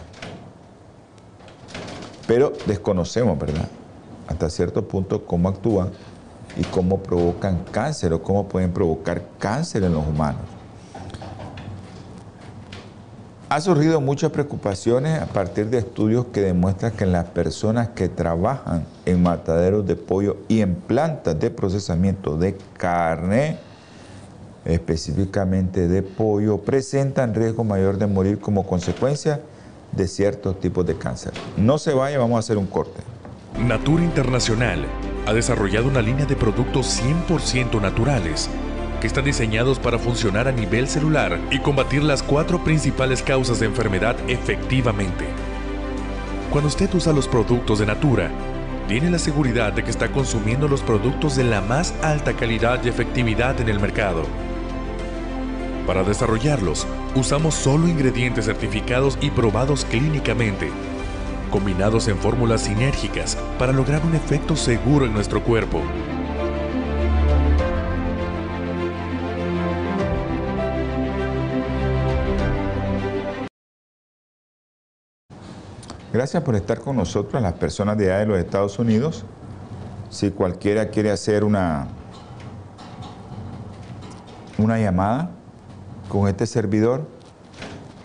[2.26, 3.68] pero desconocemos, ¿verdad?
[4.28, 5.92] Hasta cierto punto cómo actúan
[6.58, 10.42] y cómo provocan cáncer o cómo pueden provocar cáncer en los humanos.
[13.50, 18.84] Ha surgido muchas preocupaciones a partir de estudios que demuestran que las personas que trabajan
[19.06, 23.60] en mataderos de pollo y en plantas de procesamiento de carne,
[24.66, 29.42] específicamente de pollo, presentan riesgo mayor de morir como consecuencia
[29.92, 31.34] de ciertos tipos de cáncer.
[31.58, 33.02] No se vaya, vamos a hacer un corte.
[33.60, 34.86] Natura Internacional
[35.28, 38.50] ha desarrollado una línea de productos 100% naturales
[39.00, 43.66] que están diseñados para funcionar a nivel celular y combatir las cuatro principales causas de
[43.66, 45.26] enfermedad efectivamente.
[46.50, 48.32] Cuando usted usa los productos de Natura,
[48.88, 52.90] tiene la seguridad de que está consumiendo los productos de la más alta calidad y
[52.90, 54.24] efectividad en el mercado.
[55.86, 60.72] Para desarrollarlos, usamos solo ingredientes certificados y probados clínicamente,
[61.52, 65.82] combinados en fórmulas sinérgicas para lograr un efecto seguro en nuestro cuerpo.
[76.14, 79.26] Gracias por estar con nosotros, las personas de allá de los Estados Unidos.
[80.10, 81.88] Si cualquiera quiere hacer una,
[84.58, 85.43] una llamada
[86.10, 87.08] con este servidor,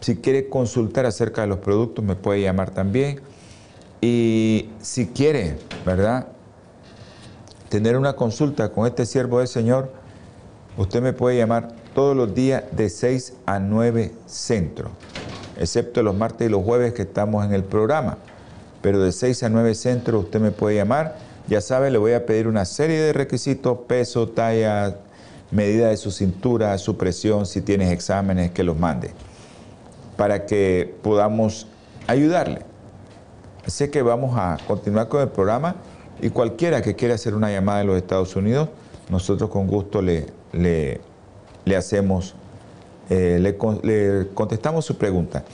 [0.00, 3.18] Si quiere consultar acerca de los productos, me puede llamar también.
[4.00, 6.28] Y si quiere, ¿verdad?
[7.68, 9.92] Tener una consulta con este siervo del Señor,
[10.76, 14.90] usted me puede llamar todos los días de 6 a 9 centro,
[15.56, 18.18] excepto los martes y los jueves que estamos en el programa.
[18.80, 22.26] Pero de 6 a 9 centro usted me puede llamar ya sabe, le voy a
[22.26, 24.96] pedir una serie de requisitos, peso, talla,
[25.50, 29.12] medida de su cintura, su presión, si tienes exámenes, que los mande,
[30.18, 31.66] para que podamos
[32.06, 32.60] ayudarle.
[33.68, 35.76] Así que vamos a continuar con el programa
[36.22, 38.70] y cualquiera que quiera hacer una llamada de los Estados Unidos,
[39.10, 41.02] nosotros con gusto le, le,
[41.76, 42.34] hacemos,
[43.10, 43.58] eh, le,
[44.32, 45.44] contestamos su pregunta.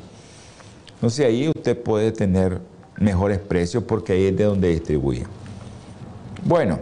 [0.95, 2.61] Entonces ahí usted puede tener
[2.97, 5.27] mejores precios porque ahí es de donde distribuyen.
[6.45, 6.81] Bueno,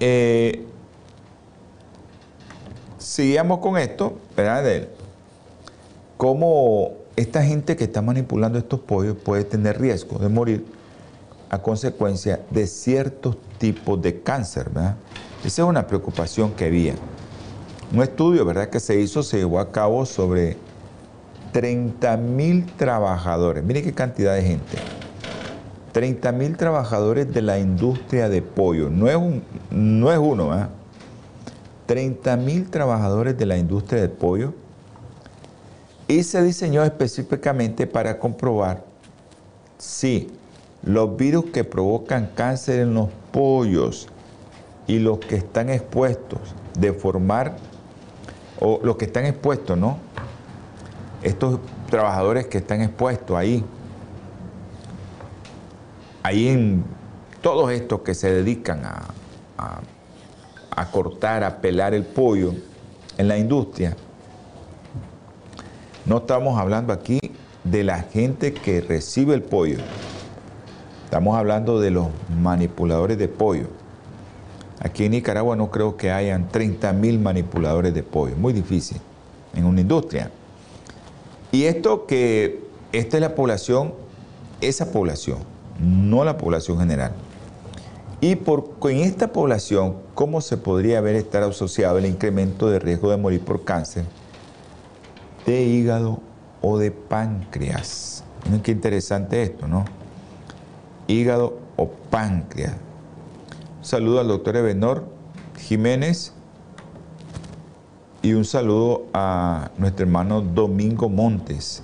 [0.00, 0.64] eh,
[2.98, 4.88] sigamos con esto, ¿verdad?
[6.16, 10.64] cómo esta gente que está manipulando estos pollos puede tener riesgo de morir
[11.50, 14.96] a consecuencia de ciertos tipos de cáncer, ¿verdad?
[15.44, 16.94] Esa es una preocupación que había.
[17.92, 20.56] Un estudio, ¿verdad?, que se hizo, se llevó a cabo sobre
[21.52, 23.62] 30 mil trabajadores.
[23.64, 24.78] Mire qué cantidad de gente.
[25.92, 28.88] 30 mil trabajadores de la industria de pollo.
[28.88, 29.18] No es,
[29.70, 30.70] no es uno, ¿verdad?
[31.86, 34.54] 30 mil trabajadores de la industria del pollo
[36.08, 38.84] y se diseñó específicamente para comprobar
[39.78, 40.30] si
[40.82, 44.08] los virus que provocan cáncer en los pollos
[44.86, 46.40] y los que están expuestos
[46.78, 47.56] de formar,
[48.60, 49.98] o los que están expuestos, ¿no?
[51.22, 51.60] Estos
[51.90, 53.64] trabajadores que están expuestos ahí,
[56.22, 56.84] ahí en
[57.40, 59.08] todos estos que se dedican a,
[59.58, 59.80] a,
[60.74, 62.54] a cortar, a pelar el pollo
[63.18, 63.96] en la industria,
[66.04, 67.20] no estamos hablando aquí
[67.62, 69.78] de la gente que recibe el pollo.
[71.04, 72.08] Estamos hablando de los
[72.40, 73.81] manipuladores de pollo.
[74.82, 78.36] Aquí en Nicaragua no creo que hayan 30 mil manipuladores de pollo.
[78.36, 78.98] Muy difícil
[79.54, 80.30] en una industria.
[81.52, 82.60] Y esto que
[82.92, 83.94] esta es la población,
[84.60, 85.38] esa población,
[85.80, 87.12] no la población general.
[88.20, 93.10] Y por, en esta población, ¿cómo se podría haber estar asociado el incremento de riesgo
[93.10, 94.04] de morir por cáncer?
[95.46, 96.20] de hígado
[96.60, 98.24] o de páncreas.
[98.44, 99.84] Miren qué interesante esto, ¿no?
[101.06, 102.74] Hígado o páncreas.
[103.82, 105.04] Saludo al doctor Ebenor
[105.58, 106.32] Jiménez
[108.22, 111.82] y un saludo a nuestro hermano Domingo Montes,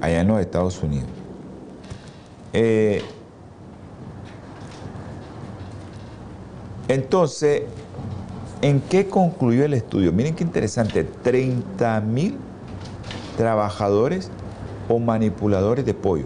[0.00, 1.10] allá en los Estados Unidos.
[2.52, 3.02] Eh,
[6.88, 7.64] entonces,
[8.62, 10.12] ¿En qué concluyó el estudio?
[10.12, 12.38] Miren qué interesante, 30 mil
[13.36, 14.30] trabajadores
[14.88, 16.24] o manipuladores de pollo,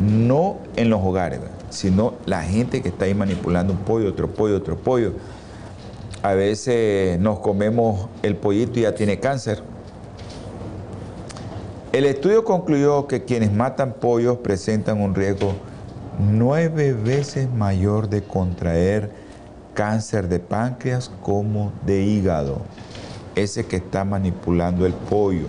[0.00, 1.38] no en los hogares,
[1.70, 5.12] sino la gente que está ahí manipulando un pollo, otro pollo, otro pollo.
[6.22, 9.62] A veces nos comemos el pollito y ya tiene cáncer.
[11.92, 15.54] El estudio concluyó que quienes matan pollos presentan un riesgo
[16.20, 19.10] nueve veces mayor de contraer
[19.74, 22.58] cáncer de páncreas como de hígado.
[23.34, 25.46] Ese que está manipulando el pollo,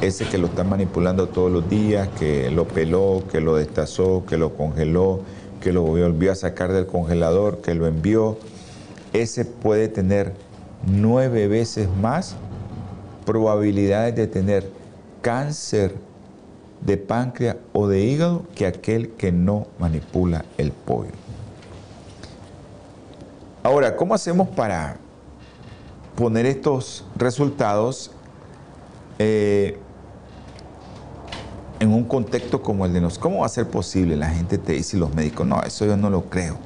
[0.00, 4.36] ese que lo está manipulando todos los días, que lo peló, que lo destazó, que
[4.38, 5.20] lo congeló,
[5.60, 8.38] que lo volvió a sacar del congelador, que lo envió,
[9.12, 10.32] ese puede tener
[10.86, 12.36] nueve veces más
[13.26, 14.70] probabilidades de tener
[15.20, 15.94] cáncer
[16.80, 21.10] de páncreas o de hígado que aquel que no manipula el pollo.
[23.62, 24.96] Ahora, ¿cómo hacemos para
[26.16, 28.12] poner estos resultados
[29.18, 29.78] eh,
[31.80, 33.22] en un contexto como el de nosotros?
[33.22, 34.16] ¿Cómo va a ser posible?
[34.16, 36.56] La gente te dice, los médicos, no, eso yo no lo creo.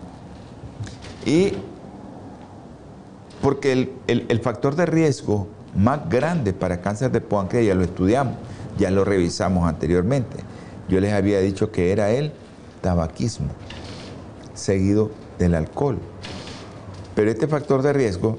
[1.24, 1.54] Y
[3.40, 8.36] porque el, factor de riesgo más grande para cáncer de páncreas ya lo estudiamos,
[8.78, 10.38] ya lo revisamos anteriormente.
[10.88, 12.32] Yo les había dicho que era el
[12.82, 13.48] tabaquismo,
[14.54, 15.98] seguido del alcohol.
[17.14, 18.38] Pero este factor de riesgo,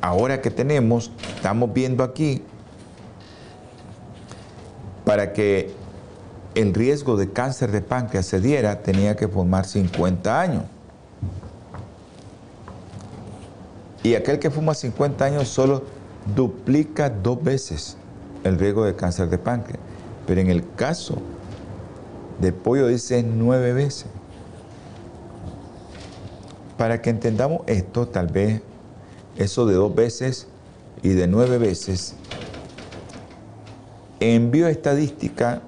[0.00, 2.42] ahora que tenemos, estamos viendo aquí,
[5.04, 5.72] para que
[6.54, 10.64] el riesgo de cáncer de páncreas se diera, tenía que formar 50 años.
[14.02, 15.82] Y aquel que fuma 50 años solo
[16.34, 17.96] duplica dos veces
[18.44, 19.80] el riesgo de cáncer de páncreas.
[20.26, 21.16] Pero en el caso
[22.40, 24.06] de pollo dice nueve veces.
[26.76, 28.60] Para que entendamos esto, tal vez
[29.36, 30.48] eso de dos veces
[31.02, 32.14] y de nueve veces,
[34.32, 35.60] en bioestadística,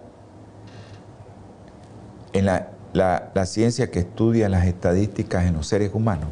[2.32, 6.30] en la, ciencia que estudia las estadísticas en los seres humanos,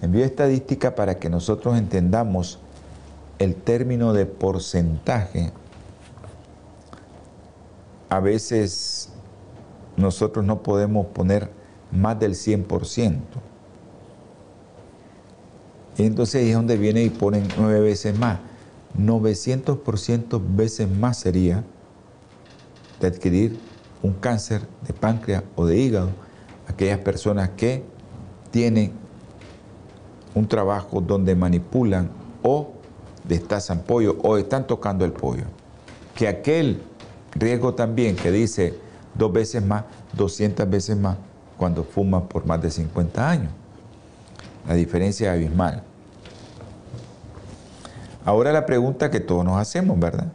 [0.00, 2.58] en bioestadística para que nosotros entendamos
[3.38, 5.52] el término de porcentaje,
[8.08, 9.10] a veces
[9.98, 11.50] nosotros no podemos poner
[11.92, 13.18] más del 100%.
[15.98, 18.38] Y entonces ahí es donde viene y ponen nueve veces más.
[18.98, 21.64] 900% veces más sería
[23.00, 23.58] de adquirir
[24.02, 26.10] un cáncer de páncreas o de hígado,
[26.68, 27.82] aquellas personas que
[28.50, 28.92] tienen
[30.34, 32.10] un trabajo donde manipulan
[32.42, 32.72] o
[33.24, 35.44] destazan pollo o están tocando el pollo.
[36.14, 36.82] Que aquel
[37.32, 38.78] riesgo también que dice
[39.14, 41.16] dos veces más, 200 veces más
[41.56, 43.50] cuando fuma por más de 50 años.
[44.66, 45.82] La diferencia es abismal.
[48.24, 50.28] Ahora la pregunta que todos nos hacemos, ¿verdad?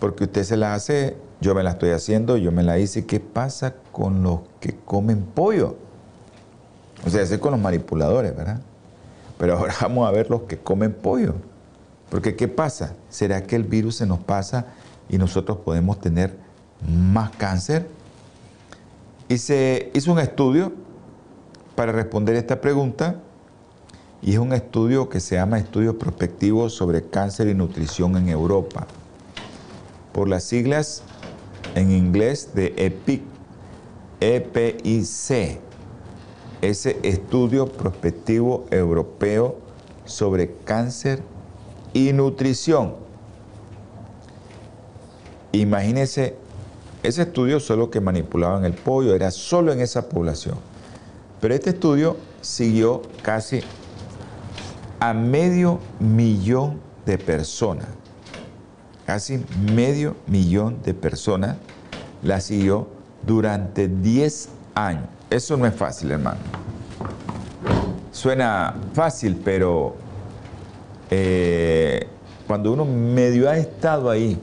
[0.00, 3.20] Porque usted se la hace, yo me la estoy haciendo, yo me la hice, ¿qué
[3.20, 5.76] pasa con los que comen pollo?
[7.06, 8.60] O sea, es con los manipuladores, ¿verdad?
[9.38, 11.34] Pero ahora vamos a ver los que comen pollo.
[12.10, 12.94] Porque ¿qué pasa?
[13.08, 14.66] ¿Será que el virus se nos pasa
[15.08, 16.36] y nosotros podemos tener
[16.86, 17.88] más cáncer?
[19.28, 20.72] Y se hizo un estudio
[21.74, 23.16] para responder esta pregunta
[24.22, 28.86] y es un estudio que se llama Estudio Prospectivo sobre Cáncer y Nutrición en Europa,
[30.12, 31.02] por las siglas
[31.74, 33.22] en inglés de EPIC,
[34.20, 35.60] EPIC,
[36.60, 39.58] ese Estudio Prospectivo Europeo
[40.04, 41.22] sobre Cáncer
[41.92, 42.96] y Nutrición.
[45.52, 46.34] Imagínense,
[47.02, 50.56] ese estudio solo que manipulaban el pollo, era solo en esa población.
[51.40, 53.60] Pero este estudio siguió casi
[55.00, 57.86] a medio millón de personas.
[59.06, 61.56] Casi medio millón de personas
[62.22, 62.88] la siguió
[63.26, 65.04] durante 10 años.
[65.30, 66.38] Eso no es fácil, hermano.
[68.12, 69.94] Suena fácil, pero
[71.10, 72.06] eh,
[72.46, 74.38] cuando uno medio ha estado ahí,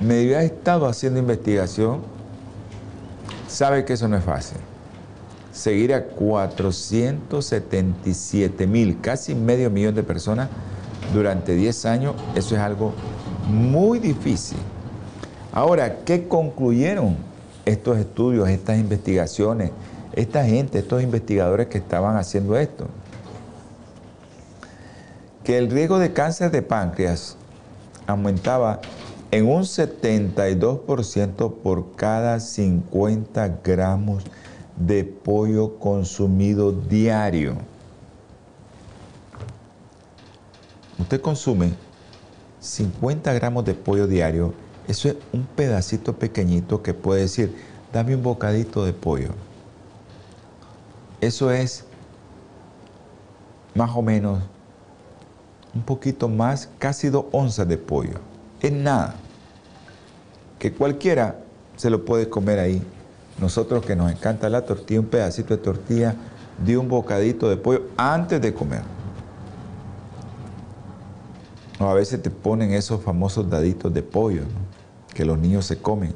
[0.00, 2.00] medio ha estado haciendo investigación,
[3.46, 4.58] sabe que eso no es fácil
[5.52, 10.48] seguir a 477 mil, casi medio millón de personas
[11.12, 12.92] durante 10 años, eso es algo
[13.48, 14.58] muy difícil.
[15.52, 17.16] Ahora, ¿qué concluyeron
[17.66, 19.70] estos estudios, estas investigaciones,
[20.14, 22.86] esta gente, estos investigadores que estaban haciendo esto?
[25.44, 27.36] Que el riesgo de cáncer de páncreas
[28.06, 28.80] aumentaba
[29.30, 34.41] en un 72% por cada 50 gramos de
[35.24, 37.56] pollo consumido diario.
[40.98, 41.72] Usted consume
[42.60, 44.54] 50 gramos de pollo diario,
[44.88, 47.54] eso es un pedacito pequeñito que puede decir,
[47.92, 49.30] dame un bocadito de pollo.
[51.20, 51.84] Eso es
[53.74, 54.40] más o menos
[55.74, 58.20] un poquito más, casi dos onzas de pollo.
[58.60, 59.14] Es nada.
[60.58, 61.38] Que cualquiera
[61.76, 62.82] se lo puede comer ahí
[63.40, 66.14] nosotros que nos encanta la tortilla, un pedacito de tortilla,
[66.64, 68.82] de un bocadito de pollo antes de comer.
[71.80, 74.42] O a veces te ponen esos famosos daditos de pollo
[75.14, 76.14] que los niños se comen.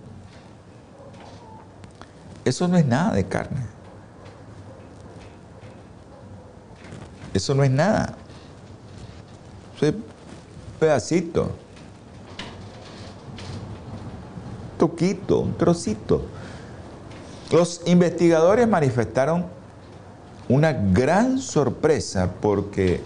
[2.45, 3.63] Eso no es nada de carne.
[7.35, 8.15] Eso no es nada.
[9.77, 9.95] Eso es
[10.79, 11.51] pedacito.
[14.73, 16.23] Un toquito, un trocito.
[17.51, 19.47] Los investigadores manifestaron
[20.49, 23.01] una gran sorpresa porque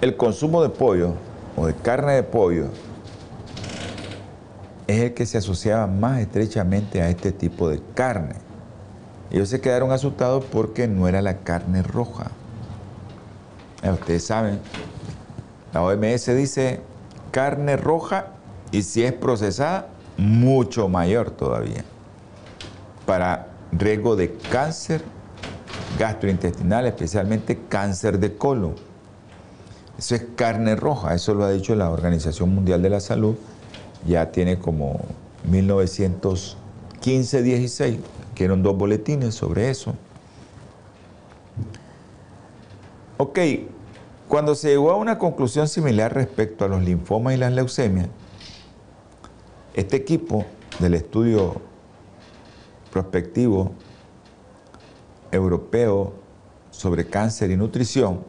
[0.00, 1.14] el consumo de pollo
[1.56, 2.66] o de carne de pollo
[4.86, 8.36] es el que se asociaba más estrechamente a este tipo de carne.
[9.30, 12.30] Ellos se quedaron asustados porque no era la carne roja.
[13.82, 14.60] Ustedes saben,
[15.72, 16.80] la OMS dice
[17.32, 18.37] carne roja
[18.70, 21.84] y si es procesada, mucho mayor todavía,
[23.06, 25.02] para riesgo de cáncer
[25.98, 28.74] gastrointestinal, especialmente cáncer de colon.
[29.98, 33.34] Eso es carne roja, eso lo ha dicho la Organización Mundial de la Salud,
[34.06, 35.00] ya tiene como
[35.50, 37.98] 1915-16,
[38.34, 39.94] que eran dos boletines sobre eso.
[43.16, 43.38] Ok,
[44.28, 48.06] cuando se llegó a una conclusión similar respecto a los linfomas y las leucemias,
[49.78, 50.44] este equipo
[50.80, 51.54] del estudio
[52.90, 53.70] prospectivo
[55.30, 56.14] europeo
[56.72, 58.24] sobre cáncer y nutrición,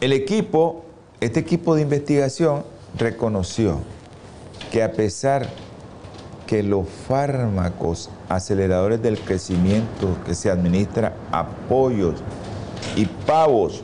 [0.00, 0.84] el equipo,
[1.20, 2.62] este equipo de investigación
[2.96, 3.80] reconoció
[4.70, 5.48] que a pesar
[6.46, 12.22] que los fármacos aceleradores del crecimiento que se administra a pollos
[12.94, 13.82] y pavos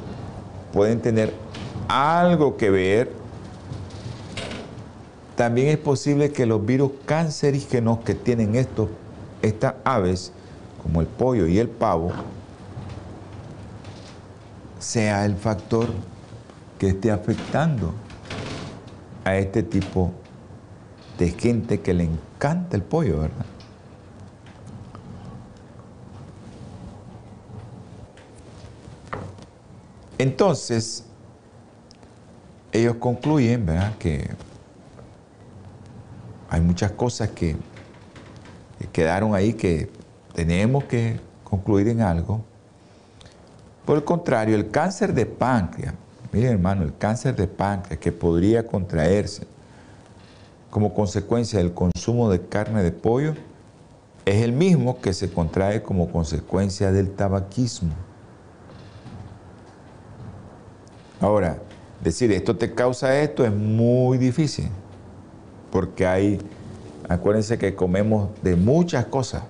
[0.72, 1.34] pueden tener
[1.88, 3.19] algo que ver
[5.40, 8.90] también es posible que los virus cancerígenos que tienen estos,
[9.40, 10.34] estas aves,
[10.82, 12.12] como el pollo y el pavo,
[14.78, 15.86] sea el factor
[16.78, 17.94] que esté afectando
[19.24, 20.12] a este tipo
[21.18, 23.46] de gente que le encanta el pollo, ¿verdad?
[30.18, 31.06] Entonces,
[32.72, 33.96] ellos concluyen, ¿verdad?
[33.96, 34.28] Que
[36.50, 37.56] hay muchas cosas que,
[38.92, 39.88] quedaron ahí que
[40.34, 42.42] tenemos que concluir en algo.
[43.84, 45.94] Por el contrario, el cáncer de páncreas,
[46.32, 49.46] miren hermano, el cáncer de páncreas que podría contraerse
[50.70, 53.34] como consecuencia del consumo de carne de pollo
[54.24, 57.92] es el mismo que se contrae como consecuencia del tabaquismo.
[61.20, 61.58] Ahora,
[62.02, 64.70] decir esto te causa esto es muy difícil,
[65.70, 66.38] porque hay,
[67.08, 69.42] acuérdense que comemos de muchas cosas.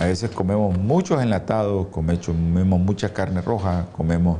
[0.00, 4.38] A veces comemos muchos enlatados, comemos mucha carne roja, comemos,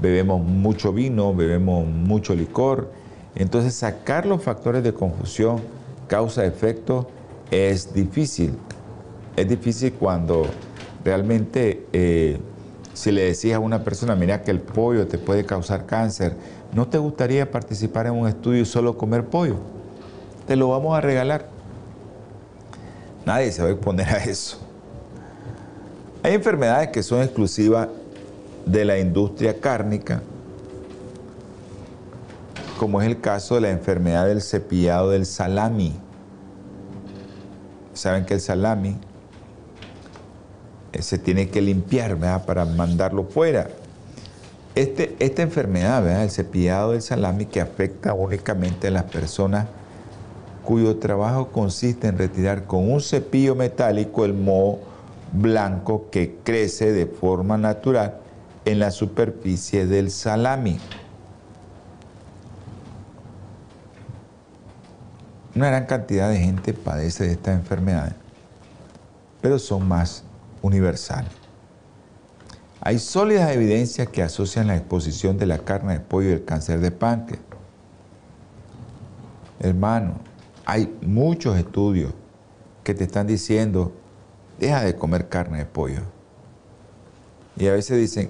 [0.00, 2.90] bebemos mucho vino, bebemos mucho licor.
[3.34, 5.60] Entonces sacar los factores de confusión,
[6.08, 7.08] causa-efecto,
[7.50, 8.58] es difícil.
[9.36, 10.46] Es difícil cuando
[11.04, 12.40] realmente eh,
[12.96, 16.34] si le decías a una persona, mira que el pollo te puede causar cáncer,
[16.72, 19.56] ¿no te gustaría participar en un estudio y solo comer pollo?
[20.46, 21.46] Te lo vamos a regalar.
[23.26, 24.56] Nadie se va a exponer a eso.
[26.22, 27.88] Hay enfermedades que son exclusivas
[28.64, 30.22] de la industria cárnica,
[32.78, 35.92] como es el caso de la enfermedad del cepillado del salami.
[37.92, 38.96] Saben que el salami
[40.98, 43.68] se tiene que limpiar para mandarlo fuera.
[44.74, 49.66] Este, esta enfermedad, el cepillado del salami, que afecta únicamente a las personas
[50.66, 54.80] cuyo trabajo consiste en retirar con un cepillo metálico el moho
[55.32, 58.18] blanco que crece de forma natural
[58.64, 60.78] en la superficie del salami.
[65.54, 68.14] Una gran cantidad de gente padece de esta enfermedad,
[69.40, 70.25] pero son más
[70.62, 71.26] universal.
[72.80, 76.80] Hay sólidas evidencias que asocian la exposición de la carne de pollo y el cáncer
[76.80, 77.42] de páncreas.
[79.58, 80.20] Hermano,
[80.64, 82.12] hay muchos estudios
[82.84, 83.92] que te están diciendo,
[84.60, 86.02] deja de comer carne de pollo.
[87.56, 88.28] Y a veces dicen,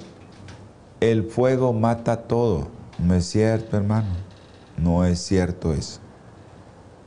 [1.01, 2.69] el fuego mata todo.
[2.99, 4.09] No es cierto, hermano.
[4.79, 6.01] No es cierto eso.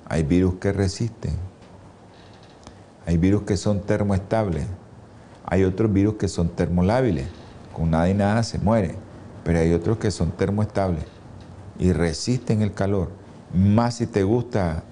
[0.06, 1.34] Hay virus que resisten.
[3.06, 4.66] Hay virus que son termoestables.
[5.52, 7.28] Hay otros virus que son termolábiles,
[7.74, 8.95] con nada y nada se muere,
[9.43, 11.04] pero hay otros que son termoestables
[11.80, 13.10] y resisten el calor.
[13.52, 14.84] Más si te gusta,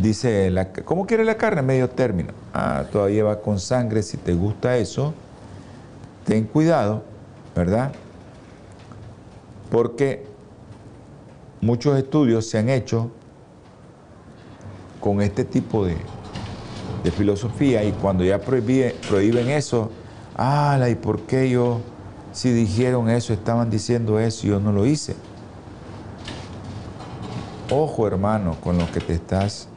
[0.00, 1.60] dice, la, ¿cómo quiere la carne?
[1.60, 2.32] Medio término.
[2.54, 5.12] Ah, todavía va con sangre, si te gusta eso,
[6.24, 7.02] ten cuidado,
[7.54, 7.92] ¿verdad?
[9.70, 10.26] Porque
[11.60, 13.10] muchos estudios se han hecho
[15.00, 15.96] con este tipo de,
[17.02, 19.90] de filosofía y cuando ya prohíben eso,
[20.36, 20.88] ¡ala!
[20.90, 21.80] ¿y por qué yo,
[22.32, 25.16] si dijeron eso, estaban diciendo eso y yo no lo hice?
[27.70, 29.68] Ojo hermano con lo que te estás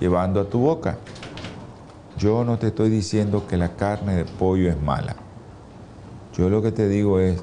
[0.00, 0.98] llevando a tu boca.
[2.18, 5.16] Yo no te estoy diciendo que la carne de pollo es mala.
[6.36, 7.42] Yo lo que te digo es,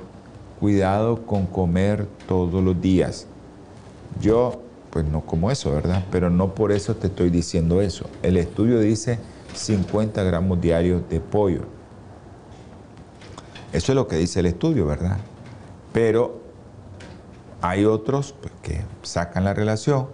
[0.60, 3.28] cuidado con comer todos los días.
[4.22, 4.62] Yo
[4.96, 6.06] pues no como eso, ¿verdad?
[6.10, 8.06] Pero no por eso te estoy diciendo eso.
[8.24, 9.20] El estudio dice
[9.54, 11.64] 50 gramos diarios de pollo.
[13.74, 15.18] Eso es lo que dice el estudio, ¿verdad?
[15.92, 16.40] Pero
[17.60, 20.08] hay otros pues, que sacan la relación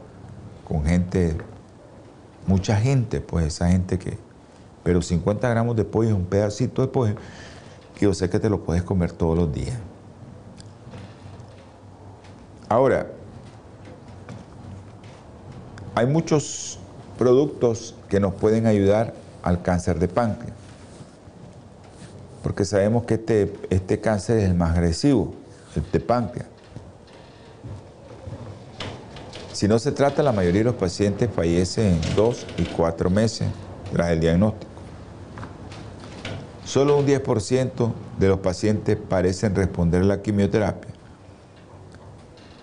[0.67, 1.37] con gente,
[2.47, 4.17] mucha gente, pues esa gente que...
[4.81, 7.13] Pero 50 gramos de pollo es un pedacito de pollo
[7.99, 9.77] que yo sé que te lo puedes comer todos los días.
[12.67, 13.20] Ahora,
[15.95, 16.79] hay muchos
[17.17, 19.13] productos que nos pueden ayudar
[19.43, 20.55] al cáncer de páncreas,
[22.43, 25.33] porque sabemos que este, este cáncer es el más agresivo,
[25.75, 26.47] el de páncreas.
[29.53, 33.47] Si no se trata, la mayoría de los pacientes fallecen en dos y cuatro meses
[33.91, 34.71] tras el diagnóstico.
[36.65, 40.91] Solo un 10% de los pacientes parecen responder a la quimioterapia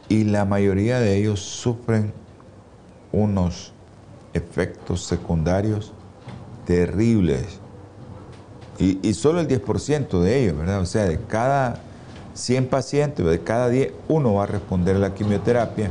[0.09, 2.13] y la mayoría de ellos sufren
[3.13, 3.73] unos
[4.35, 5.93] efectos secundarios
[6.67, 7.61] terribles.
[8.79, 10.81] Y, solo el 10% de ellos, ¿verdad?
[10.81, 11.81] O sea, de cada
[12.35, 15.91] 100 pacientes, de cada 10, uno va a responder a la quimioterapia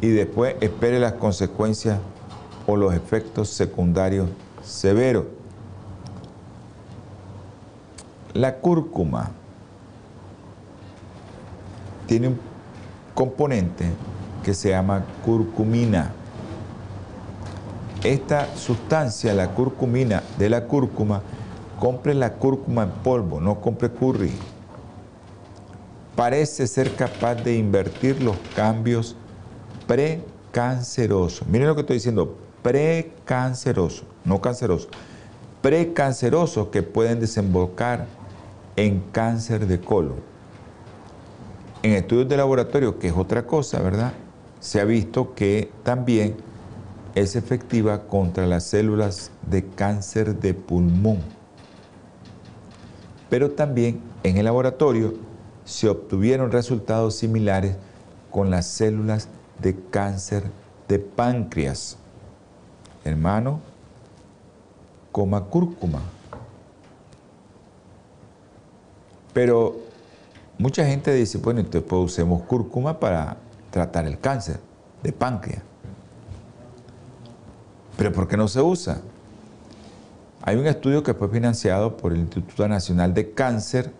[0.00, 2.00] y después espere las consecuencias
[2.66, 4.28] o los efectos secundarios
[4.64, 5.26] severos.
[8.34, 9.30] La cúrcuma
[12.06, 12.40] tiene un
[13.14, 13.84] componente
[14.42, 16.12] que se llama curcumina.
[18.08, 21.20] Esta sustancia, la curcumina de la cúrcuma,
[21.78, 24.32] compre la cúrcuma en polvo, no compre curry.
[26.16, 29.14] Parece ser capaz de invertir los cambios
[29.86, 31.46] precancerosos.
[31.48, 34.88] Miren lo que estoy diciendo, precancerosos, no cancerosos.
[35.60, 38.06] Precancerosos que pueden desembocar
[38.76, 40.16] en cáncer de colon.
[41.82, 44.14] En estudios de laboratorio, que es otra cosa, ¿verdad?
[44.60, 46.47] Se ha visto que también
[47.14, 51.18] es efectiva contra las células de cáncer de pulmón.
[53.30, 55.14] Pero también en el laboratorio
[55.64, 57.76] se obtuvieron resultados similares
[58.30, 59.28] con las células
[59.60, 60.44] de cáncer
[60.88, 61.98] de páncreas.
[63.04, 63.60] Hermano,
[65.12, 66.00] coma cúrcuma.
[69.32, 69.76] Pero
[70.58, 73.36] mucha gente dice, bueno, entonces pues usemos cúrcuma para
[73.70, 74.58] tratar el cáncer
[75.02, 75.67] de páncreas.
[77.98, 79.00] Pero ¿por qué no se usa?
[80.42, 83.92] Hay un estudio que fue financiado por el Instituto Nacional de Cáncer.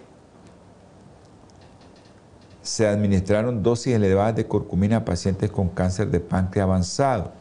[2.63, 7.33] Se administraron dosis elevadas de curcumina a pacientes con cáncer de páncreas avanzado.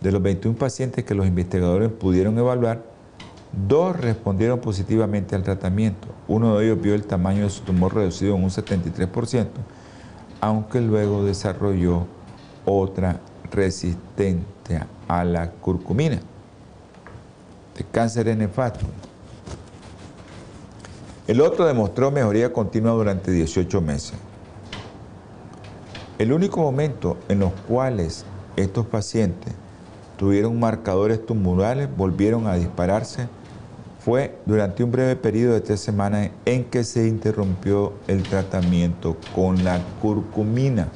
[0.00, 2.82] De los 21 pacientes que los investigadores pudieron evaluar,
[3.68, 6.08] dos respondieron positivamente al tratamiento.
[6.28, 9.48] Uno de ellos vio el tamaño de su tumor reducido en un 73%,
[10.40, 12.06] aunque luego desarrolló
[12.64, 13.20] otra
[13.52, 16.20] resistencia a la curcumina
[17.76, 18.86] de cáncer en nefasto.
[21.26, 24.14] El otro demostró mejoría continua durante 18 meses.
[26.18, 28.24] El único momento en los cuales
[28.56, 29.52] estos pacientes
[30.16, 33.28] tuvieron marcadores tumorales, volvieron a dispararse,
[34.04, 39.62] fue durante un breve periodo de tres semanas en que se interrumpió el tratamiento con
[39.62, 40.88] la curcumina.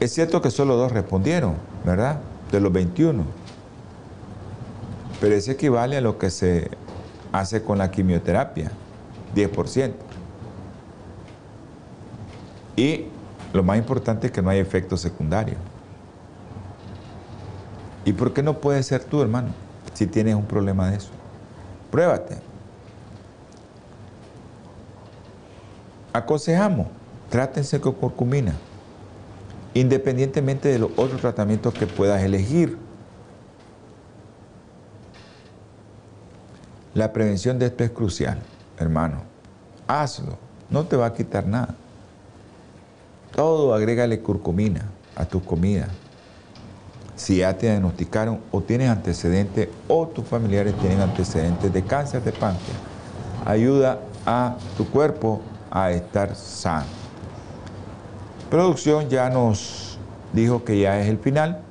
[0.00, 2.20] Es cierto que solo dos respondieron, ¿verdad?
[2.52, 3.24] De los 21
[5.20, 6.70] pero eso equivale a lo que se
[7.32, 8.70] hace con la quimioterapia,
[9.34, 9.92] 10%.
[12.76, 13.06] Y
[13.52, 15.56] lo más importante es que no hay efecto secundario.
[18.04, 19.48] ¿Y por qué no puedes ser tú, hermano,
[19.94, 21.10] si tienes un problema de eso?
[21.90, 22.36] Pruébate.
[26.12, 26.86] Aconsejamos,
[27.30, 28.54] trátense con curcumina,
[29.80, 32.78] independientemente de los otros tratamientos que puedas elegir.
[36.94, 38.38] La prevención de esto es crucial,
[38.78, 39.22] hermano.
[39.86, 40.38] Hazlo,
[40.70, 41.74] no te va a quitar nada.
[43.34, 45.90] Todo agrégale curcumina a tus comidas.
[47.14, 52.32] Si ya te diagnosticaron o tienes antecedentes o tus familiares tienen antecedentes de cáncer de
[52.32, 52.78] páncreas,
[53.44, 57.05] ayuda a tu cuerpo a estar sano.
[58.50, 59.98] Producción ya nos
[60.32, 61.62] dijo que ya es el final.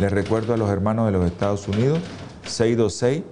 [0.00, 2.00] Les recuerdo a los hermanos de los Estados Unidos,
[2.44, 3.22] 626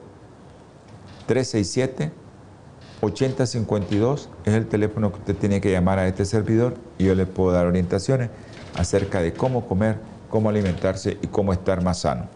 [3.01, 7.27] 367-8052 es el teléfono que usted tiene que llamar a este servidor y yo le
[7.27, 8.31] puedo dar orientaciones
[8.77, 9.99] acerca de cómo comer,
[10.31, 12.27] cómo alimentarse y cómo estar más sano.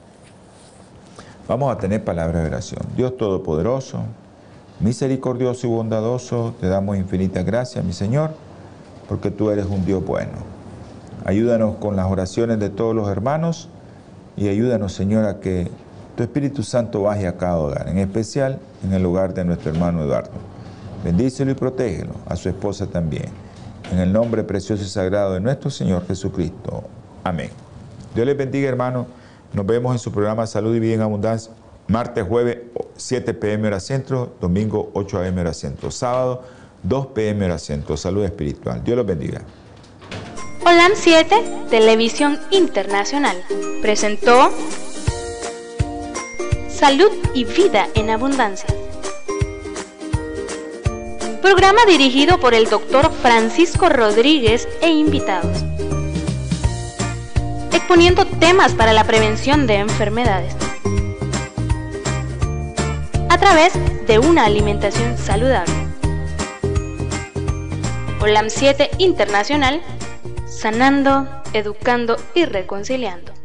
[1.49, 2.83] Vamos a tener palabra de oración.
[2.97, 4.03] Dios Todopoderoso,
[4.81, 8.35] misericordioso y bondadoso, te damos infinitas gracias, mi Señor,
[9.09, 10.33] porque tú eres un Dios bueno.
[11.25, 13.69] Ayúdanos con las oraciones de todos los hermanos
[14.37, 15.71] y ayúdanos, Señor, a que
[16.17, 20.03] tu Espíritu Santo baje a cada hogar, en especial en el hogar de nuestro hermano
[20.03, 20.31] Eduardo.
[21.05, 23.27] Bendícelo y protégelo, a su esposa también.
[23.93, 26.85] En el nombre precioso y sagrado de nuestro Señor Jesucristo.
[27.23, 27.51] Amén.
[28.15, 29.07] Dios les bendiga, hermano.
[29.53, 31.53] Nos vemos en su programa Salud y Vida en Abundancia.
[31.89, 32.59] Martes, jueves,
[32.97, 34.33] 7 pm hora centro.
[34.41, 35.91] Domingo, 8 am hora centro.
[35.91, 36.43] Sábado,
[36.83, 37.59] 2 pm hora.
[37.59, 38.83] Salud espiritual.
[38.85, 39.43] Dios los bendiga.
[40.65, 43.37] Holan 7, Televisión Internacional,
[43.83, 44.51] presentó
[46.69, 48.67] Salud y Vida en Abundancia.
[51.41, 55.65] Programa dirigido por el doctor Francisco Rodríguez e invitados.
[57.73, 60.57] Exponiendo temas para la prevención de enfermedades.
[63.29, 63.73] A través
[64.09, 65.86] de una alimentación saludable.
[68.21, 69.83] OLAM 7 Internacional,
[70.47, 73.36] sanando, educando y reconciliando.